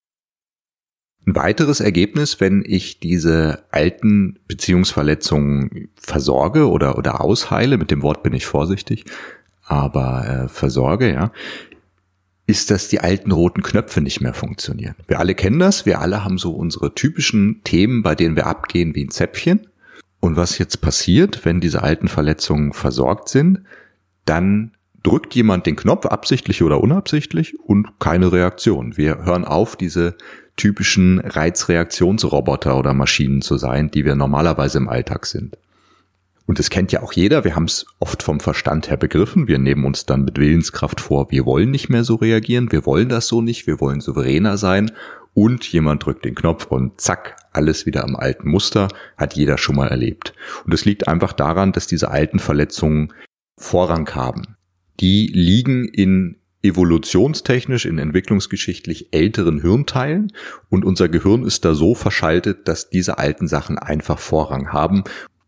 Ein 1.25 1.37
weiteres 1.37 1.81
Ergebnis, 1.81 2.41
wenn 2.41 2.65
ich 2.67 2.99
diese 2.99 3.65
alten 3.71 4.41
Beziehungsverletzungen 4.49 5.89
versorge 5.95 6.69
oder, 6.69 6.99
oder 6.99 7.21
ausheile, 7.21 7.79
mit 7.79 7.91
dem 7.93 8.03
Wort 8.03 8.23
bin 8.25 8.33
ich 8.33 8.45
vorsichtig, 8.45 9.05
aber 9.65 10.27
äh, 10.27 10.49
versorge, 10.49 11.13
ja, 11.13 11.33
ist, 12.47 12.73
dass 12.73 12.89
die 12.89 13.01
alten 13.01 13.31
roten 13.31 13.63
Knöpfe 13.63 14.01
nicht 14.01 14.21
mehr 14.21 14.35
funktionieren. 14.35 14.97
Wir 15.07 15.21
alle 15.21 15.35
kennen 15.35 15.61
das, 15.61 15.87
wir 15.87 16.01
alle 16.01 16.25
haben 16.25 16.39
so 16.39 16.53
unsere 16.53 16.95
typischen 16.95 17.63
Themen, 17.63 18.03
bei 18.03 18.17
denen 18.17 18.35
wir 18.35 18.47
abgehen 18.47 18.95
wie 18.95 19.05
ein 19.05 19.11
Zäpfchen. 19.11 19.69
Und 20.19 20.37
was 20.37 20.59
jetzt 20.59 20.81
passiert, 20.81 21.45
wenn 21.45 21.61
diese 21.61 21.83
alten 21.83 22.09
Verletzungen 22.09 22.73
versorgt 22.73 23.29
sind, 23.29 23.61
dann 24.25 24.73
drückt 25.03 25.35
jemand 25.35 25.67
den 25.67 25.77
Knopf, 25.77 26.07
absichtlich 26.07 26.63
oder 26.63 26.81
unabsichtlich, 26.81 27.59
und 27.61 27.99
keine 27.99 28.31
Reaktion. 28.33 28.97
Wir 28.97 29.25
hören 29.25 29.45
auf, 29.45 29.77
diese 29.77 30.17
typischen 30.57 31.21
Reizreaktionsroboter 31.21 32.77
oder 32.77 32.95
Maschinen 32.95 33.43
zu 33.43 33.57
sein, 33.57 33.91
die 33.91 34.05
wir 34.05 34.15
normalerweise 34.15 34.79
im 34.79 34.89
Alltag 34.89 35.27
sind. 35.27 35.57
Und 36.47 36.59
das 36.59 36.71
kennt 36.71 36.93
ja 36.93 37.03
auch 37.03 37.13
jeder, 37.13 37.45
wir 37.45 37.55
haben 37.55 37.65
es 37.65 37.87
oft 37.99 38.23
vom 38.23 38.41
Verstand 38.41 38.91
her 38.91 38.97
begriffen, 38.97 39.49
wir 39.49 39.59
nehmen 39.59 39.85
uns 39.85 40.07
dann 40.07 40.25
mit 40.25 40.39
Willenskraft 40.39 41.01
vor, 41.01 41.31
wir 41.31 41.47
wollen 41.47 41.71
nicht 41.71 41.89
mehr 41.89 42.05
so 42.05 42.17
reagieren, 42.17 42.73
wir 42.73 42.85
wollen 42.85 43.09
das 43.09 43.29
so 43.29 43.41
nicht, 43.41 43.67
wir 43.67 43.81
wollen 43.81 44.01
souveräner 44.01 44.59
sein 44.59 44.91
und 45.35 45.65
jemand 45.73 46.05
drückt 46.05 46.25
den 46.25 46.35
Knopf 46.35 46.67
und 46.67 47.01
zack, 47.01 47.37
alles 47.53 47.87
wieder 47.87 48.05
am 48.05 48.17
alten 48.17 48.49
Muster, 48.49 48.89
hat 49.17 49.35
jeder 49.35 49.57
schon 49.57 49.77
mal 49.77 49.89
erlebt. 49.89 50.35
Und 50.65 50.75
es 50.75 50.85
liegt 50.85 51.09
einfach 51.09 51.33
daran, 51.33 51.73
dass 51.73 51.87
diese 51.87 52.11
alten 52.11 52.39
Verletzungen 52.39 53.13
Vorrang 53.57 54.09
haben. 54.15 54.57
Die 55.01 55.29
liegen 55.29 55.87
in 55.87 56.37
evolutionstechnisch, 56.63 57.87
in 57.87 57.99
entwicklungsgeschichtlich 57.99 59.09
älteren 59.13 59.61
Hirnteilen 59.61 60.33
und 60.69 60.85
unser 60.85 61.09
Gehirn 61.09 61.45
ist 61.45 61.65
da 61.65 61.75
so 61.75 61.95
verschaltet, 61.95 62.69
dass 62.69 62.91
diese 62.91 63.19
alten 63.19 63.49
Sachen 63.49 63.79
einfach 63.79 64.19
Vorrang 64.19 64.73
haben 64.73 65.05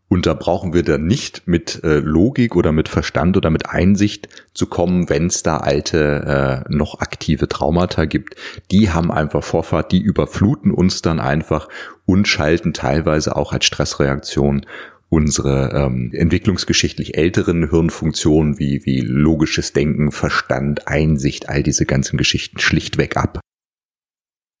und 0.07 0.27
da 0.27 0.35
brauchen 0.35 0.73
wir 0.73 0.83
dann 0.83 1.07
nicht 1.07 1.47
mit 1.47 1.83
äh, 1.83 1.97
Logik 1.97 2.55
oder 2.55 2.71
mit 2.71 2.89
Verstand 2.89 3.37
oder 3.37 3.49
mit 3.49 3.69
Einsicht 3.69 4.29
zu 4.53 4.67
kommen, 4.67 5.09
wenn 5.09 5.27
es 5.27 5.41
da 5.41 5.57
alte, 5.57 6.63
äh, 6.69 6.73
noch 6.73 6.99
aktive 6.99 7.49
Traumata 7.49 8.05
gibt. 8.05 8.35
Die 8.69 8.91
haben 8.91 9.11
einfach 9.11 9.43
Vorfahrt, 9.43 9.91
die 9.91 10.01
überfluten 10.01 10.71
uns 10.71 11.01
dann 11.01 11.19
einfach 11.19 11.67
und 12.05 12.27
schalten 12.27 12.71
teilweise 12.71 13.35
auch 13.35 13.51
als 13.51 13.65
Stressreaktion 13.65 14.67
unsere 15.15 15.71
ähm, 15.73 16.11
entwicklungsgeschichtlich 16.11 17.15
älteren 17.15 17.69
Hirnfunktionen 17.69 18.59
wie, 18.59 18.85
wie 18.85 18.99
logisches 18.99 19.71
Denken, 19.71 20.11
Verstand, 20.11 20.89
Einsicht, 20.89 21.47
all 21.47 21.63
diese 21.63 21.85
ganzen 21.85 22.17
Geschichten 22.17 22.59
schlichtweg 22.59 23.15
ab. 23.15 23.39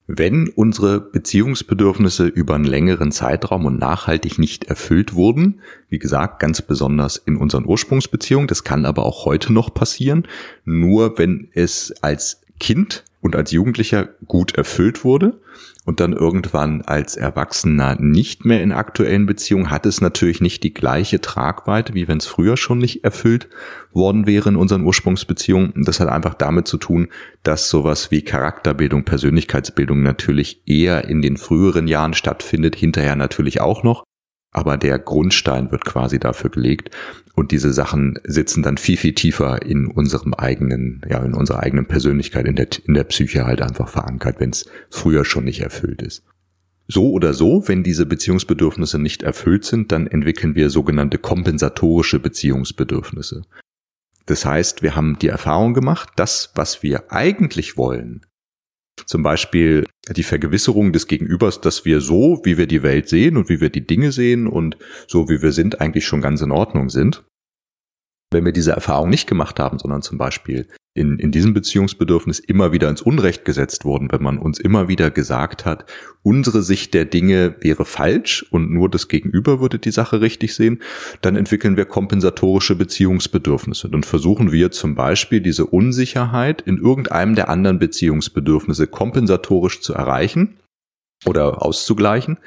Wenn 0.07 0.47
unsere 0.47 1.01
Beziehungsbedürfnisse 1.01 2.27
über 2.27 2.55
einen 2.55 2.63
längeren 2.63 3.11
Zeitraum 3.11 3.65
und 3.65 3.79
nachhaltig 3.79 4.39
nicht 4.39 4.63
erfüllt 4.63 5.13
wurden, 5.13 5.59
wie 5.89 5.99
gesagt, 5.99 6.39
ganz 6.39 6.61
besonders 6.61 7.17
in 7.17 7.35
unseren 7.35 7.65
Ursprungsbeziehungen, 7.65 8.47
das 8.47 8.63
kann 8.63 8.85
aber 8.85 9.05
auch 9.05 9.25
heute 9.25 9.51
noch 9.51 9.73
passieren, 9.73 10.25
nur 10.63 11.17
wenn 11.17 11.49
es 11.53 11.93
als 12.01 12.39
Kind 12.61 13.03
und 13.19 13.35
als 13.35 13.51
Jugendlicher 13.51 14.07
gut 14.25 14.55
erfüllt 14.55 15.03
wurde 15.03 15.41
und 15.85 15.99
dann 15.99 16.13
irgendwann 16.13 16.81
als 16.81 17.15
Erwachsener 17.15 17.95
nicht 17.99 18.43
mehr 18.43 18.61
in 18.61 18.71
aktuellen 18.71 19.25
Beziehungen, 19.25 19.69
hat 19.69 19.85
es 19.85 20.01
natürlich 20.01 20.41
nicht 20.41 20.63
die 20.63 20.73
gleiche 20.73 21.21
Tragweite, 21.21 21.93
wie 21.93 22.07
wenn 22.07 22.17
es 22.17 22.25
früher 22.25 22.57
schon 22.57 22.79
nicht 22.79 23.03
erfüllt 23.03 23.47
worden 23.93 24.25
wäre 24.25 24.49
in 24.49 24.55
unseren 24.55 24.83
Ursprungsbeziehungen. 24.83 25.73
Das 25.85 25.99
hat 25.99 26.09
einfach 26.09 26.33
damit 26.33 26.67
zu 26.67 26.77
tun, 26.77 27.07
dass 27.43 27.69
sowas 27.69 28.11
wie 28.11 28.23
Charakterbildung, 28.23 29.05
Persönlichkeitsbildung 29.05 30.01
natürlich 30.01 30.63
eher 30.65 31.07
in 31.07 31.21
den 31.21 31.37
früheren 31.37 31.87
Jahren 31.87 32.13
stattfindet, 32.13 32.75
hinterher 32.75 33.15
natürlich 33.15 33.61
auch 33.61 33.83
noch 33.83 34.03
aber 34.55 34.77
der 34.77 34.97
Grundstein 34.99 35.69
wird 35.71 35.83
quasi 35.83 36.17
dafür 36.17 36.49
gelegt 36.49 36.89
und 37.35 37.51
diese 37.51 37.73
Sachen 37.73 38.17
sitzen 38.23 38.63
dann 38.63 38.77
viel, 38.77 38.95
viel 38.95 39.13
tiefer 39.13 39.61
in 39.61 39.87
unserem 39.87 40.33
eigenen, 40.33 41.01
ja, 41.09 41.21
in 41.25 41.33
unserer 41.33 41.59
eigenen 41.59 41.87
Persönlichkeit, 41.87 42.45
in 42.47 42.55
der, 42.55 42.69
in 42.87 42.93
der 42.93 43.03
Psyche 43.03 43.45
halt 43.45 43.61
einfach 43.61 43.89
verankert, 43.89 44.39
wenn 44.39 44.51
es 44.51 44.65
früher 44.89 45.25
schon 45.25 45.43
nicht 45.43 45.59
erfüllt 45.59 46.01
ist. 46.01 46.23
So 46.87 47.11
oder 47.11 47.33
so, 47.33 47.67
wenn 47.67 47.83
diese 47.83 48.05
Beziehungsbedürfnisse 48.05 48.97
nicht 48.97 49.23
erfüllt 49.23 49.65
sind, 49.65 49.91
dann 49.91 50.07
entwickeln 50.07 50.55
wir 50.55 50.69
sogenannte 50.69 51.17
kompensatorische 51.17 52.19
Beziehungsbedürfnisse. 52.19 53.41
Das 54.25 54.45
heißt, 54.45 54.83
wir 54.83 54.95
haben 54.95 55.19
die 55.19 55.27
Erfahrung 55.27 55.73
gemacht, 55.73 56.11
das, 56.15 56.53
was 56.55 56.81
wir 56.81 57.11
eigentlich 57.11 57.75
wollen, 57.75 58.25
zum 59.05 59.23
Beispiel 59.23 59.85
die 60.15 60.23
Vergewisserung 60.23 60.93
des 60.93 61.07
Gegenübers, 61.07 61.61
dass 61.61 61.85
wir 61.85 62.01
so, 62.01 62.41
wie 62.43 62.57
wir 62.57 62.67
die 62.67 62.83
Welt 62.83 63.09
sehen 63.09 63.37
und 63.37 63.49
wie 63.49 63.61
wir 63.61 63.69
die 63.69 63.85
Dinge 63.85 64.11
sehen 64.11 64.47
und 64.47 64.77
so, 65.07 65.29
wie 65.29 65.41
wir 65.41 65.51
sind, 65.51 65.81
eigentlich 65.81 66.05
schon 66.05 66.21
ganz 66.21 66.41
in 66.41 66.51
Ordnung 66.51 66.89
sind. 66.89 67.23
Wenn 68.31 68.45
wir 68.45 68.51
diese 68.51 68.71
Erfahrung 68.71 69.09
nicht 69.09 69.27
gemacht 69.27 69.59
haben, 69.59 69.79
sondern 69.79 70.01
zum 70.01 70.17
Beispiel 70.17 70.67
in, 70.95 71.19
in 71.19 71.31
diesem 71.31 71.53
Beziehungsbedürfnis 71.53 72.39
immer 72.39 72.71
wieder 72.71 72.89
ins 72.89 73.01
Unrecht 73.01 73.43
gesetzt 73.43 73.83
wurden, 73.83 74.11
wenn 74.11 74.23
man 74.23 74.37
uns 74.37 74.59
immer 74.59 74.87
wieder 74.87 75.11
gesagt 75.11 75.65
hat, 75.65 75.85
unsere 76.23 76.63
Sicht 76.63 76.93
der 76.93 77.03
Dinge 77.03 77.55
wäre 77.59 77.83
falsch 77.83 78.45
und 78.49 78.71
nur 78.71 78.89
das 78.89 79.09
Gegenüber 79.09 79.59
würde 79.59 79.77
die 79.77 79.91
Sache 79.91 80.21
richtig 80.21 80.55
sehen, 80.55 80.81
dann 81.21 81.35
entwickeln 81.35 81.75
wir 81.75 81.83
kompensatorische 81.83 82.75
Beziehungsbedürfnisse. 82.75 83.89
Dann 83.89 84.03
versuchen 84.03 84.53
wir 84.53 84.71
zum 84.71 84.95
Beispiel 84.95 85.41
diese 85.41 85.65
Unsicherheit 85.65 86.61
in 86.61 86.77
irgendeinem 86.77 87.35
der 87.35 87.49
anderen 87.49 87.77
Beziehungsbedürfnisse 87.77 88.87
kompensatorisch 88.87 89.81
zu 89.81 89.93
erreichen 89.93 90.57
oder 91.25 91.61
auszugleichen. 91.61 92.37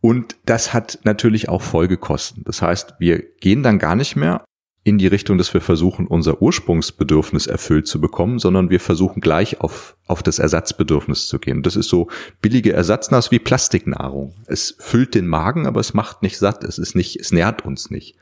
Und 0.00 0.36
das 0.44 0.74
hat 0.74 1.00
natürlich 1.04 1.48
auch 1.48 1.62
Folgekosten. 1.62 2.44
Das 2.44 2.60
heißt, 2.60 2.94
wir 2.98 3.22
gehen 3.40 3.62
dann 3.62 3.78
gar 3.78 3.96
nicht 3.96 4.16
mehr 4.16 4.44
in 4.88 4.98
die 4.98 5.06
Richtung, 5.06 5.38
dass 5.38 5.52
wir 5.54 5.60
versuchen, 5.60 6.06
unser 6.06 6.40
Ursprungsbedürfnis 6.40 7.46
erfüllt 7.46 7.86
zu 7.86 8.00
bekommen, 8.00 8.38
sondern 8.38 8.70
wir 8.70 8.80
versuchen 8.80 9.20
gleich 9.20 9.60
auf, 9.60 9.96
auf 10.06 10.22
das 10.22 10.38
Ersatzbedürfnis 10.38 11.28
zu 11.28 11.38
gehen. 11.38 11.62
Das 11.62 11.76
ist 11.76 11.88
so 11.88 12.08
billige 12.40 12.72
Ersatznahrung 12.72 13.30
wie 13.30 13.38
Plastiknahrung. 13.38 14.34
Es 14.46 14.76
füllt 14.78 15.14
den 15.14 15.26
Magen, 15.26 15.66
aber 15.66 15.80
es 15.80 15.94
macht 15.94 16.22
nicht 16.22 16.38
satt. 16.38 16.64
Es 16.64 16.78
ist 16.78 16.94
nicht, 16.94 17.16
es 17.16 17.32
nährt 17.32 17.64
uns 17.64 17.90
nicht. 17.90 18.16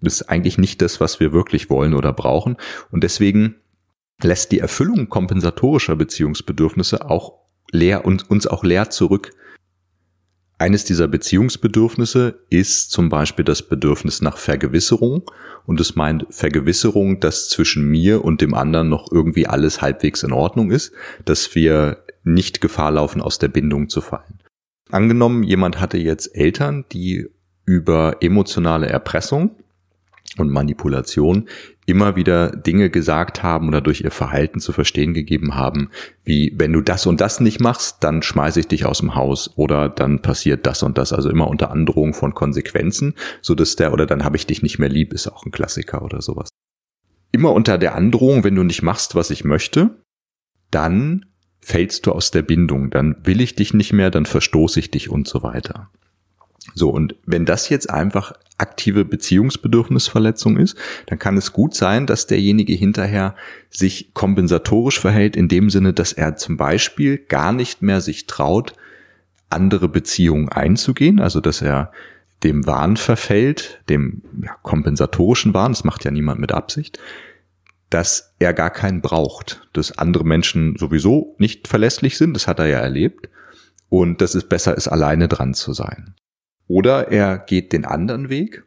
Das 0.00 0.14
ist 0.14 0.28
eigentlich 0.28 0.58
nicht 0.58 0.82
das, 0.82 1.00
was 1.00 1.20
wir 1.20 1.32
wirklich 1.32 1.70
wollen 1.70 1.94
oder 1.94 2.12
brauchen. 2.12 2.56
Und 2.90 3.04
deswegen 3.04 3.56
lässt 4.22 4.52
die 4.52 4.58
Erfüllung 4.58 5.08
kompensatorischer 5.08 5.96
Beziehungsbedürfnisse 5.96 7.08
auch 7.08 7.34
leer 7.70 8.04
und 8.04 8.30
uns 8.30 8.46
auch 8.46 8.64
leer 8.64 8.90
zurück. 8.90 9.32
Eines 10.62 10.84
dieser 10.84 11.08
Beziehungsbedürfnisse 11.08 12.38
ist 12.48 12.92
zum 12.92 13.08
Beispiel 13.08 13.44
das 13.44 13.62
Bedürfnis 13.62 14.22
nach 14.22 14.36
Vergewisserung. 14.36 15.28
Und 15.66 15.80
es 15.80 15.96
meint 15.96 16.24
Vergewisserung, 16.30 17.18
dass 17.18 17.48
zwischen 17.48 17.90
mir 17.90 18.24
und 18.24 18.40
dem 18.40 18.54
anderen 18.54 18.88
noch 18.88 19.10
irgendwie 19.10 19.48
alles 19.48 19.82
halbwegs 19.82 20.22
in 20.22 20.30
Ordnung 20.30 20.70
ist, 20.70 20.92
dass 21.24 21.56
wir 21.56 22.04
nicht 22.22 22.60
Gefahr 22.60 22.92
laufen, 22.92 23.20
aus 23.20 23.40
der 23.40 23.48
Bindung 23.48 23.88
zu 23.88 24.00
fallen. 24.00 24.38
Angenommen, 24.88 25.42
jemand 25.42 25.80
hatte 25.80 25.98
jetzt 25.98 26.28
Eltern, 26.36 26.84
die 26.92 27.26
über 27.64 28.18
emotionale 28.20 28.86
Erpressung 28.86 29.56
und 30.38 30.50
Manipulation 30.50 31.48
immer 31.84 32.16
wieder 32.16 32.50
Dinge 32.50 32.90
gesagt 32.90 33.42
haben 33.42 33.68
oder 33.68 33.80
durch 33.80 34.02
ihr 34.02 34.10
Verhalten 34.10 34.60
zu 34.60 34.72
verstehen 34.72 35.14
gegeben 35.14 35.54
haben, 35.54 35.90
wie 36.24 36.52
wenn 36.56 36.72
du 36.72 36.80
das 36.80 37.06
und 37.06 37.20
das 37.20 37.40
nicht 37.40 37.60
machst, 37.60 37.98
dann 38.04 38.22
schmeiße 38.22 38.60
ich 38.60 38.68
dich 38.68 38.86
aus 38.86 38.98
dem 38.98 39.14
Haus 39.14 39.50
oder 39.56 39.88
dann 39.88 40.22
passiert 40.22 40.66
das 40.66 40.82
und 40.82 40.96
das, 40.96 41.12
also 41.12 41.28
immer 41.28 41.48
unter 41.48 41.70
Androhung 41.70 42.14
von 42.14 42.34
Konsequenzen, 42.34 43.14
so 43.40 43.54
dass 43.54 43.76
der 43.76 43.92
oder 43.92 44.06
dann 44.06 44.24
habe 44.24 44.36
ich 44.36 44.46
dich 44.46 44.62
nicht 44.62 44.78
mehr 44.78 44.88
lieb, 44.88 45.12
ist 45.12 45.28
auch 45.28 45.44
ein 45.44 45.52
Klassiker 45.52 46.02
oder 46.02 46.22
sowas. 46.22 46.48
Immer 47.32 47.52
unter 47.52 47.78
der 47.78 47.94
Androhung, 47.94 48.44
wenn 48.44 48.54
du 48.54 48.62
nicht 48.62 48.82
machst, 48.82 49.14
was 49.14 49.30
ich 49.30 49.44
möchte, 49.44 50.02
dann 50.70 51.26
fällst 51.60 52.06
du 52.06 52.12
aus 52.12 52.30
der 52.30 52.42
Bindung, 52.42 52.90
dann 52.90 53.16
will 53.24 53.40
ich 53.40 53.54
dich 53.54 53.74
nicht 53.74 53.92
mehr, 53.92 54.10
dann 54.10 54.26
verstoße 54.26 54.78
ich 54.80 54.90
dich 54.90 55.08
und 55.08 55.26
so 55.26 55.42
weiter. 55.42 55.90
So, 56.74 56.90
und 56.90 57.16
wenn 57.26 57.44
das 57.44 57.68
jetzt 57.68 57.90
einfach 57.90 58.32
aktive 58.58 59.04
Beziehungsbedürfnisverletzung 59.04 60.56
ist, 60.56 60.76
dann 61.06 61.18
kann 61.18 61.36
es 61.36 61.52
gut 61.52 61.74
sein, 61.74 62.06
dass 62.06 62.26
derjenige 62.26 62.74
hinterher 62.74 63.34
sich 63.70 64.14
kompensatorisch 64.14 65.00
verhält, 65.00 65.36
in 65.36 65.48
dem 65.48 65.70
Sinne, 65.70 65.92
dass 65.92 66.12
er 66.12 66.36
zum 66.36 66.56
Beispiel 66.56 67.18
gar 67.18 67.52
nicht 67.52 67.82
mehr 67.82 68.00
sich 68.00 68.26
traut, 68.26 68.74
andere 69.50 69.88
Beziehungen 69.88 70.48
einzugehen, 70.48 71.20
also 71.20 71.40
dass 71.40 71.60
er 71.60 71.92
dem 72.42 72.66
Wahn 72.66 72.96
verfällt, 72.96 73.82
dem 73.88 74.22
ja, 74.42 74.56
kompensatorischen 74.62 75.54
Wahn, 75.54 75.72
das 75.72 75.84
macht 75.84 76.04
ja 76.04 76.10
niemand 76.10 76.40
mit 76.40 76.52
Absicht, 76.52 76.98
dass 77.90 78.34
er 78.38 78.54
gar 78.54 78.70
keinen 78.70 79.02
braucht, 79.02 79.68
dass 79.74 79.96
andere 79.98 80.24
Menschen 80.24 80.76
sowieso 80.76 81.36
nicht 81.38 81.68
verlässlich 81.68 82.16
sind, 82.16 82.34
das 82.34 82.46
hat 82.46 82.58
er 82.58 82.66
ja 82.66 82.78
erlebt, 82.78 83.28
und 83.90 84.22
dass 84.22 84.34
es 84.34 84.48
besser 84.48 84.74
ist, 84.76 84.88
alleine 84.88 85.28
dran 85.28 85.52
zu 85.52 85.74
sein. 85.74 86.14
Oder 86.66 87.08
er 87.08 87.38
geht 87.38 87.72
den 87.72 87.84
anderen 87.84 88.28
Weg, 88.28 88.64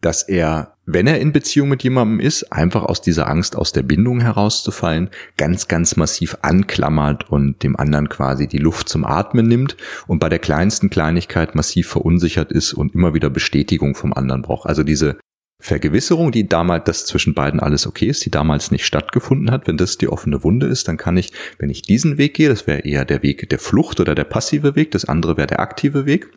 dass 0.00 0.22
er, 0.22 0.76
wenn 0.84 1.06
er 1.06 1.20
in 1.20 1.32
Beziehung 1.32 1.68
mit 1.68 1.82
jemandem 1.82 2.20
ist, 2.20 2.52
einfach 2.52 2.84
aus 2.84 3.00
dieser 3.00 3.28
Angst, 3.28 3.56
aus 3.56 3.72
der 3.72 3.82
Bindung 3.82 4.20
herauszufallen, 4.20 5.10
ganz, 5.36 5.68
ganz 5.68 5.96
massiv 5.96 6.38
anklammert 6.42 7.30
und 7.30 7.62
dem 7.62 7.76
anderen 7.76 8.08
quasi 8.08 8.46
die 8.46 8.58
Luft 8.58 8.88
zum 8.88 9.04
Atmen 9.04 9.48
nimmt 9.48 9.76
und 10.06 10.18
bei 10.18 10.28
der 10.28 10.38
kleinsten 10.38 10.90
Kleinigkeit 10.90 11.54
massiv 11.54 11.88
verunsichert 11.88 12.52
ist 12.52 12.72
und 12.72 12.94
immer 12.94 13.14
wieder 13.14 13.30
Bestätigung 13.30 13.94
vom 13.94 14.12
anderen 14.12 14.42
braucht. 14.42 14.68
Also 14.68 14.82
diese 14.82 15.18
Vergewisserung, 15.60 16.32
die 16.32 16.46
damals, 16.46 16.84
dass 16.84 17.06
zwischen 17.06 17.34
beiden 17.34 17.60
alles 17.60 17.86
okay 17.86 18.06
ist, 18.06 18.24
die 18.26 18.30
damals 18.30 18.70
nicht 18.70 18.84
stattgefunden 18.84 19.50
hat, 19.50 19.66
wenn 19.66 19.78
das 19.78 19.96
die 19.96 20.08
offene 20.08 20.44
Wunde 20.44 20.66
ist, 20.66 20.86
dann 20.86 20.98
kann 20.98 21.16
ich, 21.16 21.32
wenn 21.58 21.70
ich 21.70 21.82
diesen 21.82 22.18
Weg 22.18 22.34
gehe, 22.34 22.50
das 22.50 22.66
wäre 22.66 22.80
eher 22.80 23.06
der 23.06 23.22
Weg 23.22 23.48
der 23.48 23.58
Flucht 23.58 23.98
oder 23.98 24.14
der 24.14 24.24
passive 24.24 24.76
Weg, 24.76 24.90
das 24.90 25.06
andere 25.06 25.38
wäre 25.38 25.46
der 25.46 25.60
aktive 25.60 26.04
Weg, 26.04 26.35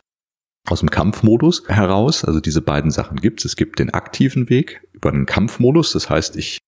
aus 0.72 0.80
dem 0.80 0.90
Kampfmodus 0.90 1.64
heraus. 1.68 2.24
Also 2.24 2.40
diese 2.40 2.62
beiden 2.62 2.92
Sachen 2.92 3.20
gibt 3.20 3.40
es. 3.40 3.46
Es 3.46 3.56
gibt 3.56 3.80
den 3.80 3.92
aktiven 3.92 4.50
Weg 4.50 4.82
über 4.94 5.12
den 5.12 5.26
Kampfmodus. 5.26 5.94
Das 5.94 6.10
heißt, 6.10 6.36
ich 6.38 6.60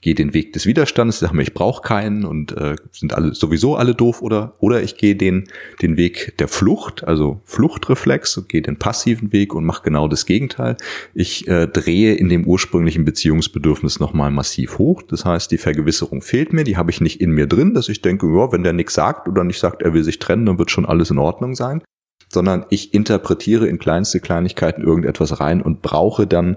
gehe 0.00 0.14
den 0.14 0.34
Weg 0.34 0.52
des 0.52 0.66
Widerstandes, 0.66 1.20
sage 1.20 1.36
mir, 1.36 1.42
ich 1.42 1.54
brauche 1.54 1.82
keinen 1.82 2.24
und 2.24 2.52
äh, 2.52 2.76
sind 2.92 3.14
alle 3.14 3.34
sowieso 3.34 3.76
alle 3.76 3.94
doof 3.94 4.22
oder 4.22 4.54
oder 4.58 4.82
ich 4.82 4.96
gehe 4.96 5.16
den 5.16 5.48
den 5.80 5.96
Weg 5.96 6.36
der 6.38 6.48
Flucht, 6.48 7.04
also 7.04 7.40
Fluchtreflex, 7.44 8.46
gehe 8.48 8.62
den 8.62 8.78
passiven 8.78 9.32
Weg 9.32 9.54
und 9.54 9.64
mache 9.64 9.82
genau 9.84 10.08
das 10.08 10.26
Gegenteil. 10.26 10.76
Ich 11.14 11.46
äh, 11.48 11.66
drehe 11.66 12.14
in 12.14 12.28
dem 12.28 12.46
ursprünglichen 12.46 13.04
Beziehungsbedürfnis 13.04 14.00
nochmal 14.00 14.30
massiv 14.30 14.78
hoch. 14.78 15.02
Das 15.02 15.24
heißt, 15.24 15.50
die 15.50 15.58
Vergewisserung 15.58 16.22
fehlt 16.22 16.52
mir, 16.52 16.64
die 16.64 16.76
habe 16.76 16.90
ich 16.90 17.00
nicht 17.00 17.20
in 17.20 17.30
mir 17.30 17.46
drin, 17.46 17.74
dass 17.74 17.88
ich 17.88 18.02
denke, 18.02 18.26
ja, 18.26 18.52
wenn 18.52 18.62
der 18.62 18.72
nichts 18.72 18.94
sagt 18.94 19.28
oder 19.28 19.44
nicht 19.44 19.58
sagt, 19.58 19.82
er 19.82 19.94
will 19.94 20.04
sich 20.04 20.18
trennen, 20.18 20.46
dann 20.46 20.58
wird 20.58 20.70
schon 20.70 20.86
alles 20.86 21.10
in 21.10 21.18
Ordnung 21.18 21.54
sein 21.54 21.82
sondern 22.28 22.66
ich 22.70 22.92
interpretiere 22.92 23.66
in 23.66 23.78
kleinste 23.78 24.20
Kleinigkeiten 24.20 24.82
irgendetwas 24.82 25.40
rein 25.40 25.62
und 25.62 25.82
brauche 25.82 26.26
dann 26.26 26.56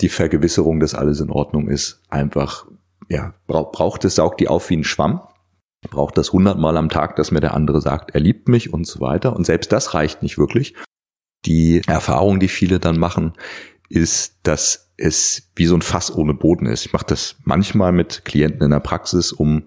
die 0.00 0.08
Vergewisserung, 0.08 0.80
dass 0.80 0.94
alles 0.94 1.20
in 1.20 1.30
Ordnung 1.30 1.68
ist. 1.68 2.02
Einfach, 2.08 2.66
ja, 3.08 3.34
braucht 3.46 4.04
es, 4.04 4.16
saugt 4.16 4.40
die 4.40 4.48
auf 4.48 4.68
wie 4.70 4.76
ein 4.76 4.84
Schwamm. 4.84 5.20
Braucht 5.90 6.16
das 6.16 6.32
hundertmal 6.32 6.76
am 6.76 6.88
Tag, 6.88 7.16
dass 7.16 7.30
mir 7.30 7.40
der 7.40 7.54
andere 7.54 7.80
sagt, 7.80 8.14
er 8.14 8.20
liebt 8.20 8.48
mich 8.48 8.72
und 8.72 8.86
so 8.86 9.00
weiter. 9.00 9.36
Und 9.36 9.44
selbst 9.44 9.70
das 9.70 9.94
reicht 9.94 10.22
nicht 10.22 10.38
wirklich. 10.38 10.74
Die 11.44 11.82
Erfahrung, 11.86 12.40
die 12.40 12.48
viele 12.48 12.80
dann 12.80 12.98
machen, 12.98 13.34
ist, 13.90 14.38
dass 14.42 14.92
es 14.96 15.50
wie 15.56 15.66
so 15.66 15.74
ein 15.74 15.82
Fass 15.82 16.14
ohne 16.14 16.34
Boden 16.34 16.66
ist. 16.66 16.86
Ich 16.86 16.92
mache 16.92 17.06
das 17.06 17.36
manchmal 17.44 17.92
mit 17.92 18.24
Klienten 18.24 18.62
in 18.62 18.70
der 18.70 18.80
Praxis, 18.80 19.32
um 19.32 19.64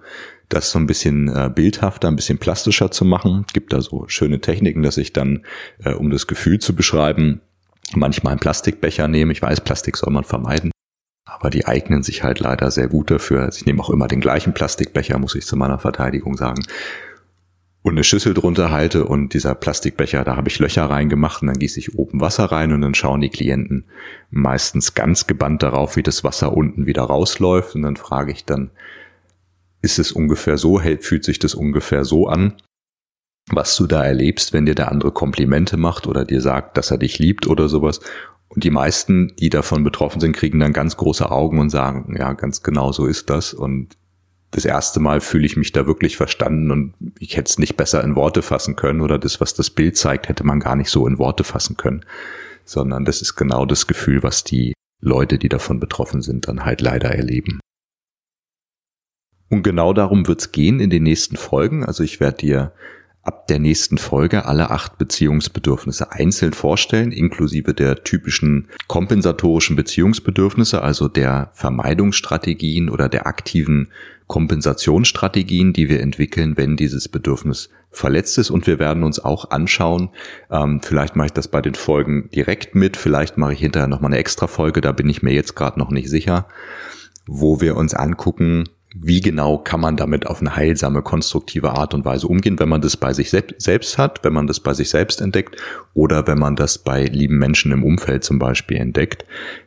das 0.50 0.72
so 0.72 0.80
ein 0.80 0.88
bisschen 0.88 1.28
äh, 1.28 1.50
bildhafter, 1.54 2.08
ein 2.08 2.16
bisschen 2.16 2.38
plastischer 2.38 2.92
zu 2.92 3.06
machen. 3.06 3.46
Gibt 3.54 3.74
da 3.74 3.82
so 3.82 4.06
schöne 4.08 4.40
Techniken, 4.40 4.84
dass 4.84 4.98
ich 4.98 5.14
dann, 5.14 5.46
äh, 5.84 5.94
um 5.94 6.10
das 6.10 6.28
Gefühl 6.28 6.60
zu 6.60 6.76
beschreiben, 6.76 7.42
manchmal 7.94 8.32
einen 8.32 8.40
Plastikbecher 8.40 9.08
nehme. 9.08 9.32
Ich 9.32 9.42
weiß, 9.42 9.62
Plastik 9.62 9.98
soll 9.98 10.14
man 10.14 10.24
vermeiden. 10.24 10.72
Aber 11.26 11.50
die 11.50 11.66
eignen 11.66 12.04
sich 12.04 12.24
halt 12.24 12.40
leider 12.40 12.72
sehr 12.72 12.88
gut 12.88 13.12
dafür. 13.12 13.44
Also 13.44 13.60
ich 13.60 13.66
nehme 13.66 13.82
auch 13.82 13.90
immer 13.90 14.08
den 14.08 14.22
gleichen 14.22 14.54
Plastikbecher, 14.54 15.20
muss 15.20 15.36
ich 15.36 15.46
zu 15.46 15.58
meiner 15.58 15.80
Verteidigung 15.80 16.38
sagen. 16.38 16.64
Und 17.84 17.94
eine 17.94 18.04
Schüssel 18.04 18.34
drunter 18.34 18.72
halte 18.72 19.06
und 19.06 19.34
dieser 19.34 19.56
Plastikbecher, 19.56 20.24
da 20.24 20.36
habe 20.36 20.50
ich 20.50 20.60
Löcher 20.60 20.90
reingemacht 20.90 21.42
und 21.42 21.48
dann 21.48 21.60
gieße 21.60 21.80
ich 21.80 21.98
oben 21.98 22.20
Wasser 22.20 22.46
rein 22.46 22.74
und 22.74 22.82
dann 22.82 22.96
schauen 22.96 23.22
die 23.22 23.30
Klienten 23.30 23.86
meistens 24.30 24.94
ganz 24.94 25.28
gebannt 25.28 25.64
darauf, 25.64 25.96
wie 25.96 26.04
das 26.04 26.24
Wasser 26.24 26.52
unten 26.52 26.86
wieder 26.86 27.04
rausläuft. 27.04 27.76
Und 27.76 27.84
dann 27.84 27.96
frage 27.96 28.32
ich 28.32 28.46
dann, 28.46 28.72
ist 29.82 30.00
es 30.00 30.12
ungefähr 30.12 30.58
so, 30.58 30.80
fühlt 31.00 31.24
sich 31.24 31.40
das 31.40 31.56
ungefähr 31.56 32.06
so 32.06 32.28
an, 32.28 32.54
was 33.50 33.76
du 33.76 33.88
da 33.88 34.04
erlebst, 34.04 34.54
wenn 34.54 34.66
dir 34.66 34.76
der 34.76 34.92
andere 34.92 35.12
Komplimente 35.12 35.78
macht 35.78 36.08
oder 36.08 36.26
dir 36.26 36.42
sagt, 36.42 36.78
dass 36.78 36.92
er 36.92 36.98
dich 36.98 37.20
liebt 37.20 37.48
oder 37.48 37.70
sowas. 37.70 38.00
Und 38.50 38.64
die 38.64 38.72
meisten, 38.72 39.36
die 39.40 39.50
davon 39.50 39.84
betroffen 39.84 40.20
sind, 40.20 40.36
kriegen 40.36 40.60
dann 40.60 40.74
ganz 40.74 40.98
große 40.98 41.32
Augen 41.32 41.60
und 41.60 41.70
sagen, 41.70 42.16
ja, 42.18 42.34
ganz 42.34 42.64
genau 42.64 42.92
so 42.92 43.06
ist 43.06 43.30
das. 43.30 43.54
Und 43.54 43.98
das 44.52 44.66
erste 44.66 45.00
Mal 45.00 45.22
fühle 45.22 45.46
ich 45.46 45.58
mich 45.58 45.72
da 45.72 45.86
wirklich 45.86 46.18
verstanden 46.18 46.72
und 46.72 46.94
ich 47.20 47.36
hätte 47.36 47.50
es 47.50 47.60
nicht 47.60 47.76
besser 47.76 48.04
in 48.04 48.16
Worte 48.16 48.42
fassen 48.42 48.76
können 48.76 49.02
oder 49.02 49.20
das, 49.20 49.42
was 49.42 49.54
das 49.54 49.70
Bild 49.70 49.98
zeigt, 49.98 50.30
hätte 50.30 50.46
man 50.46 50.60
gar 50.60 50.76
nicht 50.76 50.90
so 50.90 51.06
in 51.06 51.20
Worte 51.20 51.44
fassen 51.44 51.76
können, 51.76 52.06
sondern 52.64 53.04
das 53.04 53.22
ist 53.22 53.36
genau 53.36 53.66
das 53.66 53.88
Gefühl, 53.88 54.24
was 54.24 54.44
die 54.44 54.74
Leute, 55.02 55.38
die 55.38 55.50
davon 55.50 55.80
betroffen 55.80 56.22
sind, 56.22 56.48
dann 56.48 56.64
halt 56.64 56.82
leider 56.82 57.10
erleben. 57.10 57.60
Und 59.50 59.64
genau 59.64 59.94
darum 59.94 60.28
wird's 60.28 60.52
gehen 60.52 60.80
in 60.80 60.90
den 60.90 61.04
nächsten 61.04 61.38
Folgen. 61.38 61.86
Also 61.86 62.04
ich 62.04 62.20
werde 62.20 62.38
dir 62.38 62.72
ab 63.28 63.48
der 63.48 63.60
nächsten 63.60 63.98
Folge 63.98 64.46
alle 64.46 64.72
acht 64.72 64.98
Beziehungsbedürfnisse 64.98 66.14
einzeln 66.14 66.54
vorstellen, 66.54 67.12
inklusive 67.12 67.74
der 67.74 68.04
typischen 68.04 68.70
kompensatorischen 68.88 69.76
Beziehungsbedürfnisse, 69.76 70.82
also 70.82 71.10
der 71.10 71.50
Vermeidungsstrategien 71.54 72.90
oder 72.90 73.10
der 73.10 73.28
aktiven 73.28 73.90
Kompensationsstrategien, 74.28 75.74
die 75.74 75.90
wir 75.90 76.02
entwickeln, 76.02 76.56
wenn 76.56 76.78
dieses 76.78 77.10
Bedürfnis 77.10 77.70
verletzt 77.92 78.38
ist. 78.38 78.50
Und 78.50 78.66
wir 78.66 78.80
werden 78.80 79.04
uns 79.04 79.20
auch 79.20 79.52
anschauen, 79.52 80.10
ähm, 80.50 80.82
vielleicht 80.82 81.18
mache 81.18 81.28
ich 81.28 81.34
das 81.34 81.50
bei 81.50 81.62
den 81.62 81.76
Folgen 81.76 82.30
direkt 82.34 82.76
mit, 82.76 82.96
vielleicht 82.96 83.38
mache 83.38 83.54
ich 83.54 83.60
hinterher 83.60 83.88
nochmal 83.88 84.12
eine 84.12 84.20
extra 84.20 84.48
Folge, 84.48 84.80
da 84.80 84.94
bin 84.94 85.10
ich 85.10 85.22
mir 85.22 85.34
jetzt 85.34 85.56
gerade 85.56 85.80
noch 85.80 85.92
nicht 85.92 86.10
sicher, 86.10 86.48
wo 87.26 87.60
wir 87.60 87.76
uns 87.76 87.94
angucken, 87.94 88.70
wie 89.02 89.22
genau 89.22 89.58
kann 89.58 89.82
man 89.82 89.98
damit 89.98 90.28
auf 90.28 90.42
eine 90.42 90.56
heilsame, 90.56 91.02
konstruktive 91.02 91.72
Art 91.72 91.94
und 91.94 92.06
Weise 92.06 92.28
umgehen, 92.28 92.60
wenn 92.60 92.70
man 92.70 92.82
das 92.82 92.98
bei 92.98 93.14
sich 93.14 93.30
selbst 93.30 93.98
hat, 93.98 94.24
wenn 94.24 94.34
man 94.34 94.48
das 94.48 94.60
bei 94.60 94.74
sich 94.74 94.90
selbst 94.90 95.22
entdeckt 95.22 95.56
oder 95.94 96.28
wenn 96.28 96.40
man 96.40 96.56
das 96.56 96.78
bei 96.78 97.04
lieben 97.04 97.38
Menschen 97.38 97.72
im 97.72 97.84
Umfeld 97.84 98.24
zum 98.24 98.40
Beispiel 98.40 98.78
entdeckt, 98.78 99.26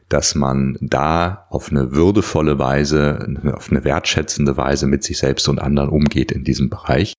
dass 0.08 0.34
man 0.34 0.76
da 0.80 1.46
auf 1.50 1.70
eine 1.70 1.92
würdevolle 1.92 2.58
Weise, 2.58 3.36
auf 3.54 3.70
eine 3.70 3.84
wertschätzende 3.84 4.56
Weise 4.56 4.86
mit 4.86 5.04
sich 5.04 5.18
selbst 5.18 5.48
und 5.48 5.60
anderen 5.60 5.90
umgeht 5.90 6.32
in 6.32 6.44
diesem 6.44 6.68
Bereich 6.68 7.14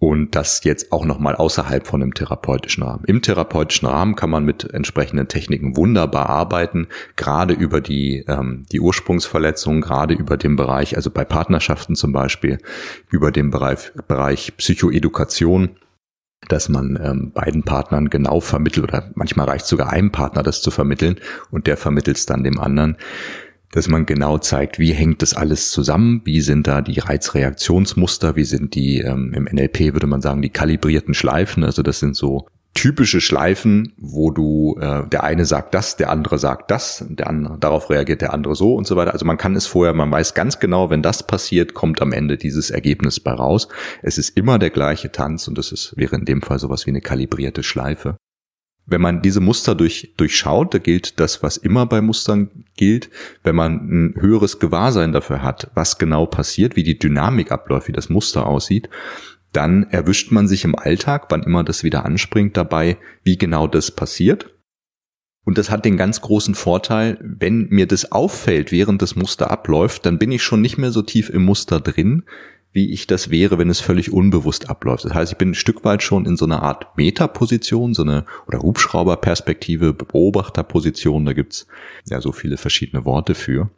und 0.00 0.34
das 0.34 0.64
jetzt 0.64 0.92
auch 0.92 1.04
nochmal 1.04 1.36
außerhalb 1.36 1.86
von 1.86 2.02
einem 2.02 2.14
therapeutischen 2.14 2.82
Rahmen. 2.82 3.04
Im 3.04 3.20
therapeutischen 3.20 3.86
Rahmen 3.86 4.16
kann 4.16 4.30
man 4.30 4.46
mit 4.46 4.72
entsprechenden 4.72 5.28
Techniken 5.28 5.76
wunderbar 5.76 6.30
arbeiten, 6.30 6.88
gerade 7.16 7.52
über 7.52 7.82
die, 7.82 8.24
ähm, 8.26 8.64
die 8.72 8.80
Ursprungsverletzung, 8.80 9.82
gerade 9.82 10.14
über 10.14 10.38
den 10.38 10.56
Bereich, 10.56 10.96
also 10.96 11.10
bei 11.10 11.24
Partnerschaften 11.24 11.96
zum 11.96 12.12
Beispiel, 12.12 12.58
über 13.10 13.30
den 13.30 13.50
Bereich, 13.50 13.92
Bereich 14.08 14.56
Psychoedukation 14.56 15.76
dass 16.48 16.70
man 16.70 16.98
ähm, 17.04 17.32
beiden 17.32 17.64
Partnern 17.64 18.08
genau 18.08 18.40
vermittelt 18.40 18.84
oder 18.84 19.10
manchmal 19.14 19.46
reicht 19.46 19.66
sogar 19.66 19.90
einem 19.90 20.10
Partner 20.10 20.42
das 20.42 20.62
zu 20.62 20.70
vermitteln 20.70 21.16
und 21.50 21.66
der 21.66 21.76
vermittelt 21.76 22.16
es 22.16 22.24
dann 22.24 22.44
dem 22.44 22.58
anderen 22.58 22.96
dass 23.72 23.88
man 23.88 24.06
genau 24.06 24.38
zeigt, 24.38 24.78
wie 24.78 24.92
hängt 24.92 25.22
das 25.22 25.34
alles 25.34 25.70
zusammen, 25.70 26.22
wie 26.24 26.40
sind 26.40 26.66
da 26.66 26.82
die 26.82 26.98
Reizreaktionsmuster, 26.98 28.36
wie 28.36 28.44
sind 28.44 28.74
die, 28.74 28.98
ähm, 28.98 29.32
im 29.34 29.44
NLP 29.44 29.92
würde 29.92 30.06
man 30.06 30.20
sagen, 30.20 30.42
die 30.42 30.50
kalibrierten 30.50 31.14
Schleifen, 31.14 31.64
also 31.64 31.82
das 31.82 32.00
sind 32.00 32.16
so 32.16 32.46
typische 32.74 33.20
Schleifen, 33.20 33.92
wo 33.98 34.30
du, 34.30 34.76
äh, 34.80 35.06
der 35.08 35.24
eine 35.24 35.44
sagt 35.44 35.74
das, 35.74 35.96
der 35.96 36.10
andere 36.10 36.38
sagt 36.38 36.70
das, 36.70 37.04
der 37.08 37.28
andere, 37.28 37.58
darauf 37.58 37.90
reagiert 37.90 38.20
der 38.20 38.32
andere 38.32 38.54
so 38.54 38.74
und 38.74 38.86
so 38.86 38.96
weiter. 38.96 39.12
Also 39.12 39.26
man 39.26 39.36
kann 39.36 39.56
es 39.56 39.66
vorher, 39.66 39.92
man 39.92 40.10
weiß 40.10 40.34
ganz 40.34 40.60
genau, 40.60 40.88
wenn 40.88 41.02
das 41.02 41.26
passiert, 41.26 41.74
kommt 41.74 42.00
am 42.00 42.12
Ende 42.12 42.36
dieses 42.36 42.70
Ergebnis 42.70 43.20
bei 43.20 43.32
raus. 43.32 43.68
Es 44.02 44.18
ist 44.18 44.36
immer 44.36 44.58
der 44.58 44.70
gleiche 44.70 45.10
Tanz 45.10 45.48
und 45.48 45.58
das 45.58 45.72
ist, 45.72 45.94
wäre 45.96 46.16
in 46.16 46.24
dem 46.24 46.42
Fall 46.42 46.58
sowas 46.58 46.86
wie 46.86 46.90
eine 46.90 47.00
kalibrierte 47.00 47.62
Schleife. 47.62 48.16
Wenn 48.86 49.00
man 49.00 49.22
diese 49.22 49.40
Muster 49.40 49.74
durch, 49.74 50.14
durchschaut, 50.16 50.74
da 50.74 50.78
gilt 50.78 51.20
das, 51.20 51.42
was 51.42 51.56
immer 51.56 51.86
bei 51.86 52.00
Mustern 52.00 52.64
gilt, 52.76 53.10
wenn 53.44 53.54
man 53.54 53.74
ein 53.74 54.14
höheres 54.20 54.58
Gewahrsein 54.58 55.12
dafür 55.12 55.42
hat, 55.42 55.70
was 55.74 55.98
genau 55.98 56.26
passiert, 56.26 56.76
wie 56.76 56.82
die 56.82 56.98
Dynamik 56.98 57.52
abläuft, 57.52 57.88
wie 57.88 57.92
das 57.92 58.08
Muster 58.08 58.46
aussieht, 58.46 58.88
dann 59.52 59.84
erwischt 59.90 60.30
man 60.32 60.48
sich 60.48 60.64
im 60.64 60.76
Alltag, 60.76 61.26
wann 61.28 61.42
immer 61.42 61.64
das 61.64 61.84
wieder 61.84 62.04
anspringt, 62.04 62.56
dabei, 62.56 62.98
wie 63.22 63.38
genau 63.38 63.66
das 63.66 63.90
passiert. 63.90 64.54
Und 65.44 65.58
das 65.58 65.70
hat 65.70 65.84
den 65.84 65.96
ganz 65.96 66.20
großen 66.20 66.54
Vorteil, 66.54 67.18
wenn 67.22 67.68
mir 67.70 67.86
das 67.86 68.12
auffällt, 68.12 68.72
während 68.72 69.02
das 69.02 69.16
Muster 69.16 69.50
abläuft, 69.50 70.06
dann 70.06 70.18
bin 70.18 70.30
ich 70.30 70.42
schon 70.42 70.60
nicht 70.60 70.78
mehr 70.78 70.92
so 70.92 71.02
tief 71.02 71.30
im 71.30 71.44
Muster 71.44 71.80
drin, 71.80 72.24
wie 72.72 72.92
ich 72.92 73.06
das 73.06 73.30
wäre, 73.30 73.58
wenn 73.58 73.70
es 73.70 73.80
völlig 73.80 74.12
unbewusst 74.12 74.70
abläuft. 74.70 75.04
Das 75.04 75.14
heißt, 75.14 75.32
ich 75.32 75.38
bin 75.38 75.50
ein 75.50 75.54
Stück 75.54 75.84
weit 75.84 76.02
schon 76.02 76.26
in 76.26 76.36
so 76.36 76.44
einer 76.44 76.62
Art 76.62 76.96
Metaposition, 76.96 77.94
so 77.94 78.02
eine 78.02 78.24
oder 78.46 78.60
Hubschrauberperspektive, 78.60 79.92
Beobachterposition, 79.92 81.24
da 81.24 81.32
gibt's 81.32 81.66
ja 82.08 82.20
so 82.20 82.32
viele 82.32 82.56
verschiedene 82.56 83.04
Worte 83.04 83.34
für. 83.34 83.70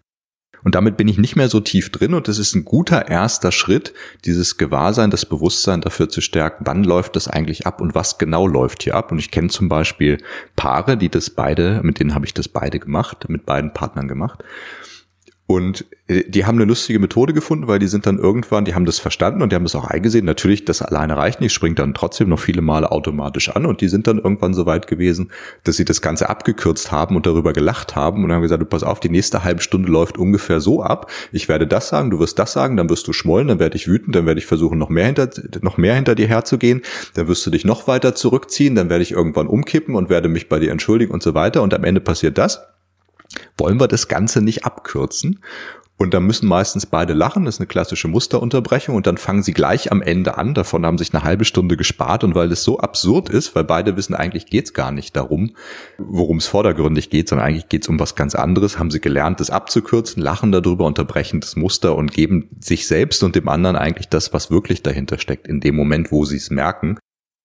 Und 0.64 0.74
damit 0.74 0.96
bin 0.96 1.08
ich 1.08 1.18
nicht 1.18 1.36
mehr 1.36 1.48
so 1.48 1.60
tief 1.60 1.90
drin 1.90 2.14
und 2.14 2.28
das 2.28 2.38
ist 2.38 2.54
ein 2.54 2.64
guter 2.64 3.08
erster 3.08 3.50
Schritt, 3.50 3.92
dieses 4.24 4.58
Gewahrsein, 4.58 5.10
das 5.10 5.26
Bewusstsein 5.26 5.80
dafür 5.80 6.08
zu 6.08 6.20
stärken, 6.20 6.64
wann 6.66 6.84
läuft 6.84 7.16
das 7.16 7.26
eigentlich 7.26 7.66
ab 7.66 7.80
und 7.80 7.94
was 7.94 8.18
genau 8.18 8.46
läuft 8.46 8.84
hier 8.84 8.94
ab. 8.94 9.10
Und 9.10 9.18
ich 9.18 9.30
kenne 9.30 9.48
zum 9.48 9.68
Beispiel 9.68 10.18
Paare, 10.54 10.96
die 10.96 11.08
das 11.08 11.30
beide, 11.30 11.80
mit 11.82 11.98
denen 11.98 12.14
habe 12.14 12.26
ich 12.26 12.34
das 12.34 12.48
beide 12.48 12.78
gemacht, 12.78 13.28
mit 13.28 13.44
beiden 13.44 13.72
Partnern 13.72 14.06
gemacht. 14.06 14.44
Und 15.46 15.84
äh, 16.06 16.24
die 16.28 16.46
haben 16.46 16.56
eine 16.56 16.64
lustige 16.64 16.98
Methode 16.98 17.32
gefunden, 17.32 17.66
weil 17.66 17.78
die 17.78 17.88
sind 17.88 18.06
dann 18.06 18.18
irgendwann, 18.18 18.64
die 18.64 18.74
haben 18.74 18.84
das 18.84 18.98
verstanden 18.98 19.42
und 19.42 19.50
die 19.50 19.56
haben 19.56 19.64
das 19.64 19.74
auch 19.74 19.84
eingesehen. 19.84 20.24
Natürlich, 20.24 20.64
das 20.64 20.82
alleine 20.82 21.16
reicht 21.16 21.40
nicht, 21.40 21.52
springt 21.52 21.78
dann 21.78 21.94
trotzdem 21.94 22.28
noch 22.28 22.38
viele 22.38 22.62
Male 22.62 22.92
automatisch 22.92 23.48
an 23.48 23.66
und 23.66 23.80
die 23.80 23.88
sind 23.88 24.06
dann 24.06 24.18
irgendwann 24.18 24.54
so 24.54 24.66
weit 24.66 24.86
gewesen, 24.86 25.30
dass 25.64 25.76
sie 25.76 25.84
das 25.84 26.00
Ganze 26.00 26.28
abgekürzt 26.28 26.92
haben 26.92 27.16
und 27.16 27.26
darüber 27.26 27.52
gelacht 27.52 27.96
haben 27.96 28.22
und 28.24 28.32
haben 28.32 28.42
gesagt, 28.42 28.62
du 28.62 28.66
pass 28.66 28.84
auf, 28.84 29.00
die 29.00 29.10
nächste 29.10 29.42
halbe 29.42 29.62
Stunde 29.62 29.90
läuft 29.90 30.16
ungefähr 30.16 30.60
so 30.60 30.82
ab. 30.82 31.10
Ich 31.32 31.48
werde 31.48 31.66
das 31.66 31.88
sagen, 31.88 32.10
du 32.10 32.20
wirst 32.20 32.38
das 32.38 32.52
sagen, 32.52 32.76
dann 32.76 32.88
wirst 32.88 33.08
du 33.08 33.12
schmollen, 33.12 33.48
dann 33.48 33.58
werde 33.58 33.76
ich 33.76 33.88
wütend, 33.88 34.14
dann 34.14 34.26
werde 34.26 34.38
ich 34.38 34.46
versuchen, 34.46 34.78
noch 34.78 34.90
mehr 34.90 35.06
hinter, 35.06 35.28
noch 35.60 35.76
mehr 35.76 35.94
hinter 35.94 36.14
dir 36.14 36.28
herzugehen, 36.28 36.82
dann 37.14 37.26
wirst 37.26 37.44
du 37.44 37.50
dich 37.50 37.64
noch 37.64 37.88
weiter 37.88 38.14
zurückziehen, 38.14 38.74
dann 38.74 38.88
werde 38.90 39.02
ich 39.02 39.12
irgendwann 39.12 39.48
umkippen 39.48 39.96
und 39.96 40.08
werde 40.08 40.28
mich 40.28 40.48
bei 40.48 40.60
dir 40.60 40.70
entschuldigen 40.70 41.12
und 41.12 41.22
so 41.22 41.34
weiter 41.34 41.62
und 41.62 41.74
am 41.74 41.84
Ende 41.84 42.00
passiert 42.00 42.38
das 42.38 42.62
wollen 43.56 43.80
wir 43.80 43.88
das 43.88 44.08
Ganze 44.08 44.42
nicht 44.42 44.64
abkürzen? 44.64 45.40
Und 46.02 46.14
da 46.14 46.18
müssen 46.18 46.48
meistens 46.48 46.84
beide 46.84 47.12
lachen, 47.12 47.44
das 47.44 47.54
ist 47.54 47.60
eine 47.60 47.68
klassische 47.68 48.08
Musterunterbrechung 48.08 48.96
und 48.96 49.06
dann 49.06 49.18
fangen 49.18 49.44
sie 49.44 49.52
gleich 49.52 49.92
am 49.92 50.02
Ende 50.02 50.36
an. 50.36 50.52
Davon 50.52 50.84
haben 50.84 50.98
sich 50.98 51.14
eine 51.14 51.22
halbe 51.22 51.44
Stunde 51.44 51.76
gespart 51.76 52.24
und 52.24 52.34
weil 52.34 52.50
es 52.50 52.64
so 52.64 52.80
absurd 52.80 53.28
ist, 53.28 53.54
weil 53.54 53.62
beide 53.62 53.96
wissen, 53.96 54.16
eigentlich 54.16 54.46
geht's 54.46 54.74
gar 54.74 54.90
nicht 54.90 55.14
darum, 55.14 55.54
worum 55.98 56.38
es 56.38 56.48
vordergründig 56.48 57.08
geht, 57.08 57.28
sondern 57.28 57.46
eigentlich 57.46 57.68
geht's 57.68 57.88
um 57.88 58.00
was 58.00 58.16
ganz 58.16 58.34
anderes, 58.34 58.80
haben 58.80 58.90
sie 58.90 59.00
gelernt, 59.00 59.38
das 59.38 59.50
abzukürzen, 59.50 60.20
lachen 60.20 60.50
darüber, 60.50 60.86
unterbrechen 60.86 61.38
das 61.38 61.54
Muster 61.54 61.94
und 61.94 62.12
geben 62.12 62.48
sich 62.58 62.88
selbst 62.88 63.22
und 63.22 63.36
dem 63.36 63.48
anderen 63.48 63.76
eigentlich 63.76 64.08
das, 64.08 64.32
was 64.32 64.50
wirklich 64.50 64.82
dahinter 64.82 65.18
steckt, 65.18 65.46
in 65.46 65.60
dem 65.60 65.76
Moment, 65.76 66.10
wo 66.10 66.24
sie 66.24 66.38
es 66.38 66.50
merken. 66.50 66.98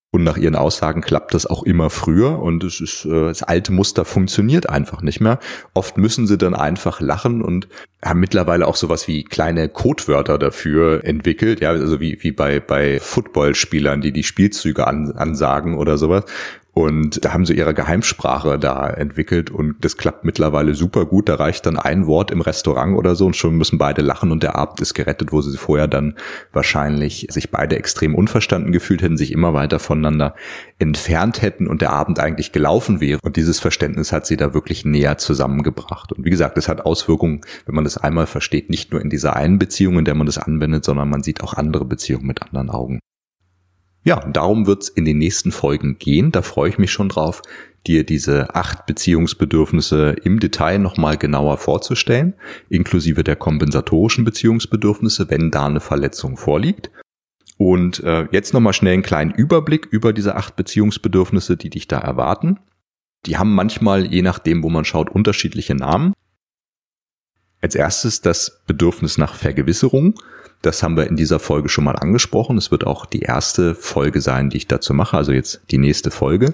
Und 0.10 0.24
nach 0.24 0.38
ihren 0.38 0.56
Aussagen 0.56 1.02
klappt 1.02 1.34
das 1.34 1.46
auch 1.46 1.63
immer 1.63 1.89
früher 1.89 2.39
und 2.39 2.63
es 2.63 2.80
ist, 2.80 3.06
äh, 3.06 3.26
das 3.26 3.43
alte 3.43 3.74
Muster 3.74 4.06
funktioniert 4.06 4.70
einfach 4.70 5.02
nicht 5.02 5.20
mehr. 5.20 5.38
Oft 5.74 5.98
müssen 5.98 6.28
sie 6.28 6.38
dann 6.38 6.56
einfach 6.56 7.02
lachen 7.02 7.41
und 7.41 7.67
haben 8.04 8.22
mittlerweile 8.22 8.67
auch 8.67 8.78
sowas 8.78 9.10
wie 9.10 9.26
kleine 9.26 9.67
Codewörter 9.67 10.38
dafür 10.38 11.04
entwickelt, 11.04 11.60
ja, 11.60 11.72
also 11.72 12.00
wie, 12.00 12.20
wie 12.22 12.32
bei, 12.32 12.62
bei 12.62 13.02
Footballspielern, 13.02 14.00
die 14.00 14.13
die 14.13 14.24
Spielzüge 14.24 14.88
an, 14.88 15.12
ansagen 15.12 15.78
oder 15.78 15.98
sowas. 15.98 16.24
Und 16.78 17.26
da 17.26 17.34
haben 17.34 17.44
sie 17.44 17.56
ihre 17.58 17.74
Geheimsprache 17.74 18.60
da 18.60 18.88
entwickelt 18.88 19.50
und 19.50 19.84
das 19.84 19.98
klappt 19.98 20.26
mittlerweile 20.26 20.76
super 20.76 21.08
gut. 21.08 21.28
Da 21.28 21.34
reicht 21.34 21.66
dann 21.66 21.76
ein 21.76 22.06
Wort 22.06 22.30
im 22.30 22.40
Restaurant 22.40 22.96
oder 22.96 23.16
so 23.16 23.26
und 23.26 23.36
schon 23.36 23.56
müssen 23.56 23.80
beide 23.80 24.04
lachen 24.04 24.32
und 24.32 24.44
der 24.44 24.56
Abend 24.56 24.80
ist 24.80 24.94
gerettet, 24.94 25.32
wo 25.32 25.42
sie 25.42 25.58
vorher 25.58 25.88
dann 25.88 26.13
wahrscheinlich 26.54 27.26
sich 27.32 27.50
beide 27.50 27.78
extrem 27.78 28.13
unverstanden 28.13 28.72
gefühlt 28.72 29.02
hätten, 29.02 29.18
sich 29.18 29.32
immer 29.32 29.56
weiter 29.56 29.80
voneinander 29.80 30.36
entfernt 30.78 31.42
hätten 31.42 31.66
und 31.66 31.82
der 31.82 31.94
Abend 31.94 32.20
eigentlich 32.20 32.52
gelaufen 32.52 33.02
wäre. 33.02 33.22
Und 33.24 33.38
dieses 33.38 33.60
Verständnis 33.60 34.12
hat 34.12 34.28
sie 34.28 34.38
da 34.38 34.54
wirklich 34.54 34.86
näher 34.86 35.18
zusammengebracht. 35.18 36.12
Und 36.12 36.26
wie 36.26 36.30
gesagt, 36.30 36.60
es 36.60 36.68
hat 36.68 36.86
Auswirkungen, 36.86 37.42
wenn 37.66 37.74
man 37.74 37.86
das 37.86 37.98
einmal 37.98 38.28
versteht, 38.28 38.70
nicht 38.70 38.92
nur 38.92 39.02
in 39.02 39.10
dieser 39.10 39.36
einen 39.36 39.58
Beziehung, 39.58 39.98
in 39.98 40.06
der 40.06 40.13
man 40.13 40.28
das 40.28 40.38
anwendet, 40.38 40.86
sondern 40.86 41.10
man 41.10 41.24
sieht 41.24 41.42
auch 41.42 41.56
andere 41.56 41.86
Beziehungen 41.86 42.28
mit 42.28 42.44
anderen 42.44 42.70
Augen. 42.70 43.00
Ja, 44.08 44.22
darum 44.22 44.67
wird's 44.67 44.88
in 44.88 45.04
den 45.04 45.17
nächsten 45.17 45.52
Folgen 45.52 45.98
gehen. 46.00 46.32
Da 46.32 46.41
freue 46.41 46.70
ich 46.70 46.78
mich 46.78 46.93
schon 46.93 47.10
drauf, 47.10 47.41
dir 47.88 48.06
diese 48.06 48.56
acht 48.56 48.86
Beziehungsbedürfnisse 48.86 50.15
im 50.24 50.39
Detail 50.39 50.80
nochmal 50.80 51.17
genauer 51.17 51.58
vorzustellen, 51.58 52.34
inklusive 52.70 53.26
der 53.26 53.36
kompensatorischen 53.36 54.24
Beziehungsbedürfnisse, 54.24 55.30
wenn 55.30 55.52
da 55.52 55.65
eine 55.65 55.82
Verletzung 55.82 56.38
vorliegt. 56.38 56.89
Und 57.58 58.02
äh, 58.06 58.30
jetzt 58.32 58.54
nochmal 58.54 58.72
schnell 58.72 58.93
einen 58.93 59.04
kleinen 59.04 59.32
Überblick 59.32 59.88
über 59.88 60.13
diese 60.13 60.38
acht 60.38 60.56
Beziehungsbedürfnisse, 60.56 61.58
die 61.58 61.70
dich 61.70 61.89
da 61.89 61.98
erwarten. 61.98 62.62
Die 63.26 63.38
haben 63.38 63.54
manchmal, 63.54 64.06
je 64.06 64.22
nachdem, 64.22 64.63
wo 64.63 64.70
man 64.70 64.86
schaut, 64.86 65.10
unterschiedliche 65.10 65.76
Namen. 65.76 66.13
Als 67.60 67.76
erstes 67.76 68.22
das 68.22 68.63
Bedürfnis 68.67 69.17
nach 69.17 69.36
Vergewisserung. 69.36 70.15
Das 70.62 70.84
haben 70.84 70.98
wir 70.98 71.08
in 71.08 71.15
dieser 71.15 71.39
Folge 71.39 71.70
schon 71.70 71.84
mal 71.84 71.96
angesprochen. 71.96 72.58
Es 72.58 72.72
wird 72.72 72.86
auch 72.86 73.06
die 73.06 73.22
erste 73.22 73.76
Folge 73.76 74.22
sein, 74.22 74.50
die 74.50 74.58
ich 74.58 74.67
dazu 74.67 74.93
mache, 74.93 75.17
also 75.17 75.32
jetzt 75.32 75.62
die 75.72 75.78
nächste 75.78 76.12
Folge. 76.12 76.52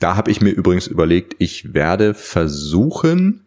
Da 0.00 0.16
habe 0.16 0.30
ich 0.30 0.40
mir 0.40 0.50
übrigens 0.50 0.86
überlegt, 0.86 1.36
ich 1.38 1.72
werde 1.74 2.14
versuchen, 2.14 3.46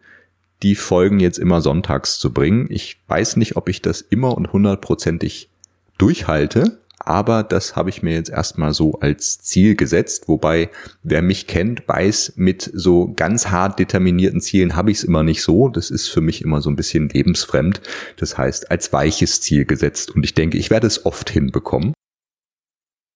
die 0.62 0.74
Folgen 0.74 1.20
jetzt 1.20 1.38
immer 1.38 1.60
sonntags 1.60 2.18
zu 2.18 2.32
bringen. 2.32 2.66
Ich 2.70 2.98
weiß 3.06 3.36
nicht, 3.36 3.56
ob 3.56 3.68
ich 3.68 3.82
das 3.82 4.00
immer 4.00 4.36
und 4.36 4.52
hundertprozentig 4.52 5.50
durchhalte, 5.98 6.80
aber 6.98 7.42
das 7.42 7.76
habe 7.76 7.90
ich 7.90 8.02
mir 8.02 8.14
jetzt 8.14 8.30
erstmal 8.30 8.74
so 8.74 8.94
als 9.00 9.38
Ziel 9.38 9.76
gesetzt, 9.76 10.28
wobei 10.28 10.70
wer 11.02 11.22
mich 11.22 11.46
kennt, 11.46 11.86
weiß, 11.86 12.34
mit 12.36 12.70
so 12.74 13.12
ganz 13.14 13.48
hart 13.48 13.78
determinierten 13.78 14.40
Zielen 14.40 14.76
habe 14.76 14.90
ich 14.90 14.98
es 14.98 15.04
immer 15.04 15.22
nicht 15.22 15.42
so. 15.42 15.68
Das 15.68 15.90
ist 15.90 16.08
für 16.08 16.20
mich 16.20 16.42
immer 16.42 16.60
so 16.60 16.70
ein 16.70 16.76
bisschen 16.76 17.08
lebensfremd. 17.08 17.80
Das 18.16 18.36
heißt, 18.36 18.70
als 18.70 18.92
weiches 18.92 19.40
Ziel 19.40 19.64
gesetzt 19.64 20.14
und 20.14 20.24
ich 20.24 20.34
denke, 20.34 20.58
ich 20.58 20.70
werde 20.70 20.86
es 20.86 21.06
oft 21.06 21.30
hinbekommen 21.30 21.92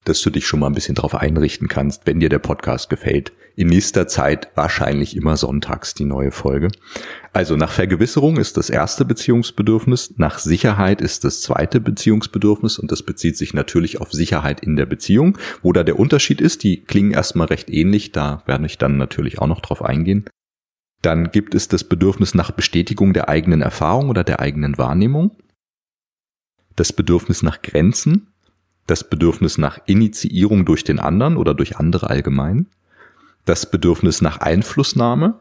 dass 0.05 0.21
du 0.21 0.31
dich 0.31 0.47
schon 0.47 0.61
mal 0.61 0.67
ein 0.67 0.75
bisschen 0.75 0.95
darauf 0.95 1.15
einrichten 1.15 1.69
kannst, 1.69 2.07
wenn 2.07 2.21
dir 2.21 2.29
der 2.29 2.39
Podcast 2.39 2.91
gefällt. 2.91 3.33
In 3.55 3.69
nächster 3.69 4.09
Zeit 4.09 4.49
wahrscheinlich 4.55 5.17
immer 5.17 5.37
sonntags 5.37 5.95
die 5.95 6.05
neue 6.05 6.33
Folge. 6.33 6.69
Also 7.33 7.57
nach 7.57 7.71
Vergewisserung 7.71 8.37
ist 8.37 8.57
das 8.57 8.71
erste 8.71 9.05
Beziehungsbedürfnis, 9.05 10.15
nach 10.17 10.39
Sicherheit 10.39 11.01
ist 11.01 11.25
das 11.25 11.41
zweite 11.43 11.81
Beziehungsbedürfnis 11.81 12.79
und 12.79 12.91
das 12.91 13.03
bezieht 13.03 13.37
sich 13.37 13.55
natürlich 13.55 14.01
auf 14.01 14.13
Sicherheit 14.13 14.61
in 14.61 14.77
der 14.77 14.87
Beziehung. 14.87 15.39
Wo 15.63 15.73
da 15.73 15.85
der 15.85 15.99
Unterschied 15.99 16.41
ist, 16.41 16.63
die 16.63 16.79
klingen 16.83 17.13
erstmal 17.13 17.47
recht 17.47 17.71
ähnlich, 17.71 18.13
da 18.13 18.43
werde 18.47 18.67
ich 18.67 18.79
dann 18.79 18.97
natürlich 18.97 19.39
auch 19.39 19.47
noch 19.47 19.61
drauf 19.61 19.83
eingehen. 19.83 20.25
Dann 21.03 21.31
gibt 21.31 21.55
es 21.55 21.69
das 21.69 21.85
Bedürfnis 21.85 22.35
nach 22.35 22.53
Bestätigung 22.53 23.13
der 23.13 23.29
eigenen 23.29 23.61
Erfahrung 23.61 24.09
oder 24.09 24.25
der 24.25 24.41
eigenen 24.41 24.79
Wahrnehmung. 24.79 25.37
Das 26.77 26.93
Bedürfnis 26.93 27.43
nach 27.43 27.61
Grenzen, 27.61 28.32
das 28.87 29.05
Bedürfnis 29.05 29.59
nach 29.59 29.79
Initiierung 29.87 30.65
durch 30.65 30.85
den 30.85 30.99
anderen 30.99 31.37
oder 31.37 31.55
durch 31.55 31.77
andere 31.77 32.11
allgemein, 32.11 32.67
das 33.45 33.71
Bedürfnis 33.71 34.23
nach 34.23 34.39
Einflussnahme, 34.39 35.41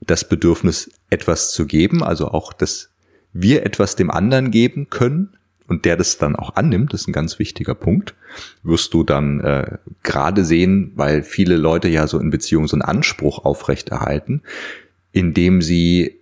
das 0.00 0.28
Bedürfnis 0.28 0.90
etwas 1.10 1.52
zu 1.52 1.66
geben, 1.66 2.02
also 2.02 2.28
auch, 2.28 2.52
dass 2.52 2.90
wir 3.32 3.64
etwas 3.64 3.96
dem 3.96 4.10
anderen 4.10 4.50
geben 4.50 4.90
können 4.90 5.36
und 5.68 5.84
der 5.84 5.96
das 5.96 6.18
dann 6.18 6.36
auch 6.36 6.56
annimmt, 6.56 6.92
das 6.92 7.02
ist 7.02 7.08
ein 7.08 7.12
ganz 7.12 7.38
wichtiger 7.38 7.74
Punkt, 7.74 8.14
wirst 8.62 8.92
du 8.94 9.04
dann 9.04 9.40
äh, 9.40 9.78
gerade 10.02 10.44
sehen, 10.44 10.92
weil 10.96 11.22
viele 11.22 11.56
Leute 11.56 11.88
ja 11.88 12.06
so 12.06 12.18
in 12.18 12.30
Beziehungen 12.30 12.68
so 12.68 12.74
einen 12.76 12.82
Anspruch 12.82 13.44
aufrechterhalten, 13.44 14.42
indem 15.12 15.62
sie 15.62 16.21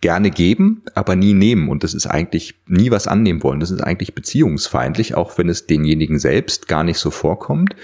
gerne 0.00 0.30
geben, 0.30 0.82
aber 0.94 1.16
nie 1.16 1.34
nehmen. 1.34 1.68
Und 1.68 1.84
das 1.84 1.94
ist 1.94 2.06
eigentlich 2.06 2.54
nie 2.66 2.90
was 2.90 3.06
annehmen 3.06 3.42
wollen. 3.42 3.60
Das 3.60 3.70
ist 3.70 3.82
eigentlich 3.82 4.14
beziehungsfeindlich, 4.14 5.14
auch 5.14 5.36
wenn 5.36 5.48
es 5.48 5.66
denjenigen 5.66 6.18
selbst 6.18 6.68
gar 6.68 6.84
nicht 6.84 6.98
so 6.98 7.10
vorkommt 7.10 7.76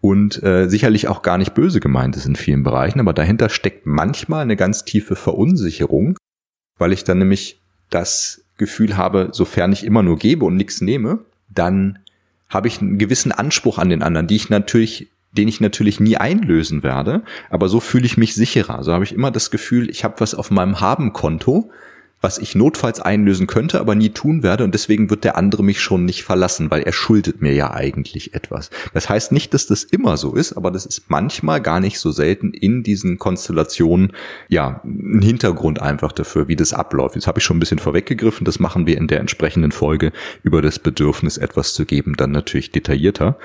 und 0.00 0.42
äh, 0.42 0.68
sicherlich 0.68 1.08
auch 1.08 1.22
gar 1.22 1.38
nicht 1.38 1.54
böse 1.54 1.80
gemeint 1.80 2.16
ist 2.16 2.26
in 2.26 2.36
vielen 2.36 2.62
Bereichen. 2.62 3.00
Aber 3.00 3.12
dahinter 3.12 3.48
steckt 3.48 3.86
manchmal 3.86 4.42
eine 4.42 4.56
ganz 4.56 4.84
tiefe 4.84 5.16
Verunsicherung, 5.16 6.16
weil 6.78 6.92
ich 6.92 7.04
dann 7.04 7.18
nämlich 7.18 7.60
das 7.90 8.44
Gefühl 8.56 8.96
habe, 8.96 9.30
sofern 9.32 9.72
ich 9.72 9.84
immer 9.84 10.02
nur 10.02 10.18
gebe 10.18 10.44
und 10.44 10.56
nichts 10.56 10.80
nehme, 10.80 11.20
dann 11.48 11.98
habe 12.48 12.68
ich 12.68 12.80
einen 12.80 12.98
gewissen 12.98 13.32
Anspruch 13.32 13.78
an 13.78 13.88
den 13.88 14.02
anderen, 14.02 14.26
die 14.26 14.36
ich 14.36 14.48
natürlich 14.48 15.10
den 15.36 15.48
ich 15.48 15.60
natürlich 15.60 16.00
nie 16.00 16.16
einlösen 16.16 16.82
werde, 16.82 17.22
aber 17.50 17.68
so 17.68 17.80
fühle 17.80 18.06
ich 18.06 18.16
mich 18.16 18.34
sicherer. 18.34 18.82
So 18.82 18.92
habe 18.92 19.04
ich 19.04 19.12
immer 19.12 19.30
das 19.30 19.50
Gefühl, 19.50 19.90
ich 19.90 20.04
habe 20.04 20.16
was 20.18 20.34
auf 20.34 20.50
meinem 20.50 20.80
Haben-Konto, 20.80 21.70
was 22.24 22.38
ich 22.38 22.54
notfalls 22.54 23.00
einlösen 23.00 23.46
könnte, 23.46 23.78
aber 23.78 23.94
nie 23.94 24.08
tun 24.08 24.42
werde 24.42 24.64
und 24.64 24.72
deswegen 24.72 25.10
wird 25.10 25.24
der 25.24 25.36
andere 25.36 25.62
mich 25.62 25.82
schon 25.82 26.06
nicht 26.06 26.24
verlassen, 26.24 26.70
weil 26.70 26.82
er 26.82 26.94
schuldet 26.94 27.42
mir 27.42 27.52
ja 27.52 27.74
eigentlich 27.74 28.32
etwas. 28.32 28.70
Das 28.94 29.10
heißt 29.10 29.30
nicht, 29.30 29.52
dass 29.52 29.66
das 29.66 29.84
immer 29.84 30.16
so 30.16 30.34
ist, 30.34 30.54
aber 30.54 30.70
das 30.70 30.86
ist 30.86 31.10
manchmal 31.10 31.60
gar 31.60 31.80
nicht 31.80 32.00
so 32.00 32.12
selten 32.12 32.52
in 32.52 32.82
diesen 32.82 33.18
Konstellationen 33.18 34.12
ja 34.48 34.80
ein 34.84 35.20
Hintergrund 35.20 35.82
einfach 35.82 36.12
dafür, 36.12 36.48
wie 36.48 36.56
das 36.56 36.72
abläuft. 36.72 37.14
Jetzt 37.14 37.26
habe 37.26 37.40
ich 37.40 37.44
schon 37.44 37.58
ein 37.58 37.60
bisschen 37.60 37.78
vorweggegriffen, 37.78 38.46
das 38.46 38.58
machen 38.58 38.86
wir 38.86 38.96
in 38.96 39.06
der 39.06 39.20
entsprechenden 39.20 39.70
Folge 39.70 40.10
über 40.42 40.62
das 40.62 40.78
Bedürfnis 40.78 41.36
etwas 41.36 41.74
zu 41.74 41.84
geben, 41.84 42.14
dann 42.16 42.30
natürlich 42.30 42.72
detaillierter. 42.72 43.36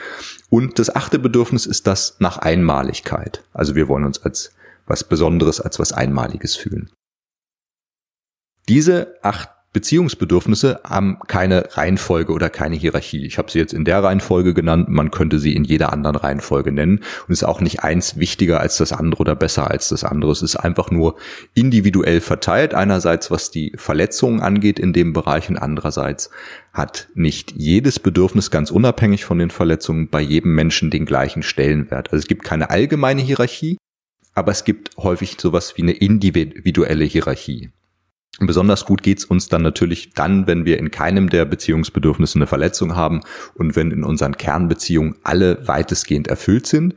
Und 0.50 0.80
das 0.80 0.96
achte 0.96 1.20
Bedürfnis 1.20 1.66
ist 1.66 1.86
das 1.86 2.16
nach 2.20 2.38
Einmaligkeit. 2.38 3.44
Also 3.52 3.76
wir 3.76 3.90
wollen 3.90 4.06
uns 4.06 4.24
als 4.24 4.54
was 4.88 5.04
Besonderes, 5.04 5.60
als 5.60 5.80
was 5.80 5.92
Einmaliges 5.92 6.56
fühlen. 6.56 6.90
Diese 8.70 9.16
acht 9.24 9.50
Beziehungsbedürfnisse 9.74 10.82
haben 10.84 11.18
keine 11.28 11.76
Reihenfolge 11.76 12.34
oder 12.34 12.52
keine 12.52 12.76
Hierarchie. 12.76 13.26
Ich 13.26 13.40
habe 13.40 13.50
sie 13.50 13.58
jetzt 13.58 13.74
in 13.74 13.84
der 13.84 14.04
Reihenfolge 14.04 14.54
genannt, 14.54 14.90
man 14.90 15.10
könnte 15.10 15.40
sie 15.40 15.56
in 15.56 15.64
jeder 15.64 15.92
anderen 15.92 16.16
Reihenfolge 16.16 16.72
nennen 16.72 17.00
und 17.28 17.34
ist 17.34 17.44
auch 17.44 17.62
nicht 17.62 17.84
eins 17.84 18.18
wichtiger 18.18 18.60
als 18.60 18.78
das 18.78 18.94
andere 18.94 19.22
oder 19.22 19.36
besser 19.36 19.72
als 19.72 19.90
das 19.90 20.04
andere. 20.04 20.32
Es 20.32 20.44
ist 20.44 20.56
einfach 20.56 20.92
nur 20.92 21.18
individuell 21.56 22.22
verteilt. 22.22 22.76
Einerseits 22.76 23.32
was 23.32 23.50
die 23.50 23.74
Verletzungen 23.76 24.40
angeht 24.40 24.78
in 24.78 24.94
dem 24.94 25.14
Bereich 25.14 25.50
und 25.50 25.58
andererseits 25.58 26.30
hat 26.72 27.10
nicht 27.16 27.54
jedes 27.56 28.00
Bedürfnis 28.00 28.52
ganz 28.52 28.70
unabhängig 28.70 29.26
von 29.26 29.40
den 29.40 29.50
Verletzungen 29.50 30.10
bei 30.10 30.22
jedem 30.22 30.54
Menschen 30.54 30.92
den 30.92 31.06
gleichen 31.06 31.42
Stellenwert. 31.42 32.12
Also 32.12 32.22
es 32.22 32.28
gibt 32.28 32.44
keine 32.44 32.70
allgemeine 32.70 33.22
Hierarchie, 33.22 33.78
aber 34.36 34.52
es 34.52 34.64
gibt 34.64 34.96
häufig 34.98 35.38
sowas 35.40 35.74
wie 35.76 35.82
eine 35.82 35.94
individuelle 35.94 37.06
Hierarchie. 37.06 37.72
Besonders 38.40 38.86
gut 38.86 39.04
geht's 39.04 39.26
uns 39.26 39.50
dann 39.50 39.64
natürlich 39.64 40.14
dann, 40.14 40.48
wenn 40.48 40.64
wir 40.64 40.78
in 40.78 40.92
keinem 40.92 41.30
der 41.30 41.46
Beziehungsbedürfnisse 41.46 42.38
eine 42.38 42.48
Verletzung 42.48 42.96
haben 42.96 43.22
und 43.56 43.76
wenn 43.76 43.92
in 43.92 44.04
unseren 44.04 44.38
Kernbeziehungen 44.38 45.16
alle 45.24 45.68
weitestgehend 45.68 46.28
erfüllt 46.28 46.66
sind. 46.66 46.96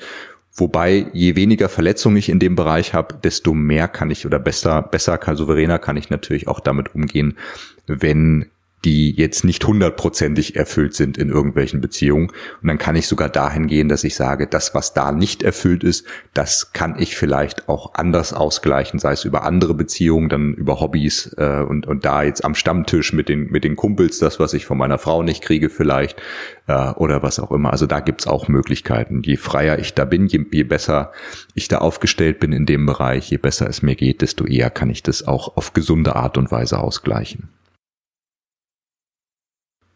Wobei, 0.54 1.06
je 1.12 1.34
weniger 1.34 1.68
Verletzungen 1.68 2.18
ich 2.18 2.28
in 2.28 2.38
dem 2.38 2.54
Bereich 2.54 2.92
habe, 2.92 3.16
desto 3.24 3.54
mehr 3.54 3.88
kann 3.88 4.10
ich 4.10 4.26
oder 4.26 4.38
besser, 4.38 4.82
besser, 4.82 5.18
souveräner 5.34 5.78
kann 5.78 5.96
ich 5.96 6.10
natürlich 6.10 6.46
auch 6.46 6.60
damit 6.60 6.94
umgehen, 6.94 7.38
wenn 7.86 8.50
die 8.84 9.14
jetzt 9.16 9.44
nicht 9.44 9.64
hundertprozentig 9.64 10.56
erfüllt 10.56 10.94
sind 10.94 11.16
in 11.16 11.28
irgendwelchen 11.28 11.80
Beziehungen. 11.80 12.28
Und 12.60 12.68
dann 12.68 12.78
kann 12.78 12.96
ich 12.96 13.06
sogar 13.06 13.28
dahin 13.28 13.68
gehen, 13.68 13.88
dass 13.88 14.02
ich 14.02 14.16
sage, 14.16 14.46
das, 14.46 14.74
was 14.74 14.92
da 14.92 15.12
nicht 15.12 15.42
erfüllt 15.42 15.84
ist, 15.84 16.04
das 16.34 16.72
kann 16.72 16.98
ich 16.98 17.16
vielleicht 17.16 17.68
auch 17.68 17.94
anders 17.94 18.32
ausgleichen, 18.32 18.98
sei 18.98 19.12
es 19.12 19.24
über 19.24 19.44
andere 19.44 19.74
Beziehungen, 19.74 20.28
dann 20.28 20.54
über 20.54 20.80
Hobbys 20.80 21.34
äh, 21.38 21.60
und, 21.60 21.86
und 21.86 22.04
da 22.04 22.24
jetzt 22.24 22.44
am 22.44 22.54
Stammtisch 22.54 23.12
mit 23.12 23.28
den, 23.28 23.50
mit 23.50 23.62
den 23.64 23.76
Kumpels, 23.76 24.18
das, 24.18 24.40
was 24.40 24.52
ich 24.52 24.66
von 24.66 24.78
meiner 24.78 24.98
Frau 24.98 25.22
nicht 25.22 25.42
kriege 25.42 25.70
vielleicht 25.70 26.20
äh, 26.66 26.90
oder 26.92 27.22
was 27.22 27.38
auch 27.38 27.52
immer. 27.52 27.70
Also 27.70 27.86
da 27.86 28.00
gibt's 28.00 28.26
auch 28.26 28.48
Möglichkeiten. 28.48 29.22
Je 29.22 29.36
freier 29.36 29.78
ich 29.78 29.94
da 29.94 30.04
bin, 30.04 30.26
je, 30.26 30.44
je 30.50 30.64
besser 30.64 31.12
ich 31.54 31.68
da 31.68 31.78
aufgestellt 31.78 32.40
bin 32.40 32.52
in 32.52 32.66
dem 32.66 32.86
Bereich, 32.86 33.30
je 33.30 33.36
besser 33.36 33.68
es 33.68 33.82
mir 33.82 33.94
geht, 33.94 34.22
desto 34.22 34.44
eher 34.44 34.70
kann 34.70 34.90
ich 34.90 35.02
das 35.02 35.26
auch 35.26 35.56
auf 35.56 35.72
gesunde 35.72 36.16
Art 36.16 36.36
und 36.36 36.50
Weise 36.50 36.78
ausgleichen. 36.78 37.48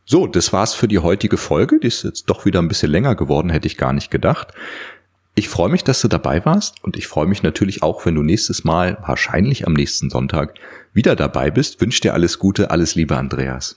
So, 0.09 0.29
das 0.29 0.53
war's 0.53 0.73
für 0.73 0.87
die 0.87 1.01
heutige 1.01 1.37
Folge. 1.37 1.81
Die 1.81 1.88
ist 1.88 2.05
jetzt 2.05 2.31
doch 2.31 2.45
wieder 2.45 2.62
ein 2.62 2.69
bisschen 2.69 2.92
länger 2.92 3.16
geworden, 3.16 3.51
hätte 3.51 3.66
ich 3.66 3.77
gar 3.77 3.92
nicht 3.92 4.12
gedacht. 4.12 4.55
Ich 5.35 5.49
freue 5.49 5.69
mich, 5.69 5.83
dass 5.83 6.01
du 6.01 6.07
dabei 6.07 6.45
warst 6.45 6.83
und 6.85 6.97
ich 6.97 7.09
freue 7.09 7.27
mich 7.27 7.42
natürlich 7.42 7.83
auch, 7.83 8.07
wenn 8.07 8.14
du 8.14 8.23
nächstes 8.23 8.62
Mal, 8.62 8.99
wahrscheinlich 9.05 9.66
am 9.66 9.73
nächsten 9.73 10.09
Sonntag, 10.09 10.55
wieder 10.95 11.16
dabei 11.16 11.51
bist. 11.51 11.81
Wünsche 11.81 12.03
dir 12.03 12.14
alles 12.14 12.38
Gute, 12.38 12.71
alles 12.71 12.95
Liebe, 12.95 13.16
Andreas. 13.16 13.75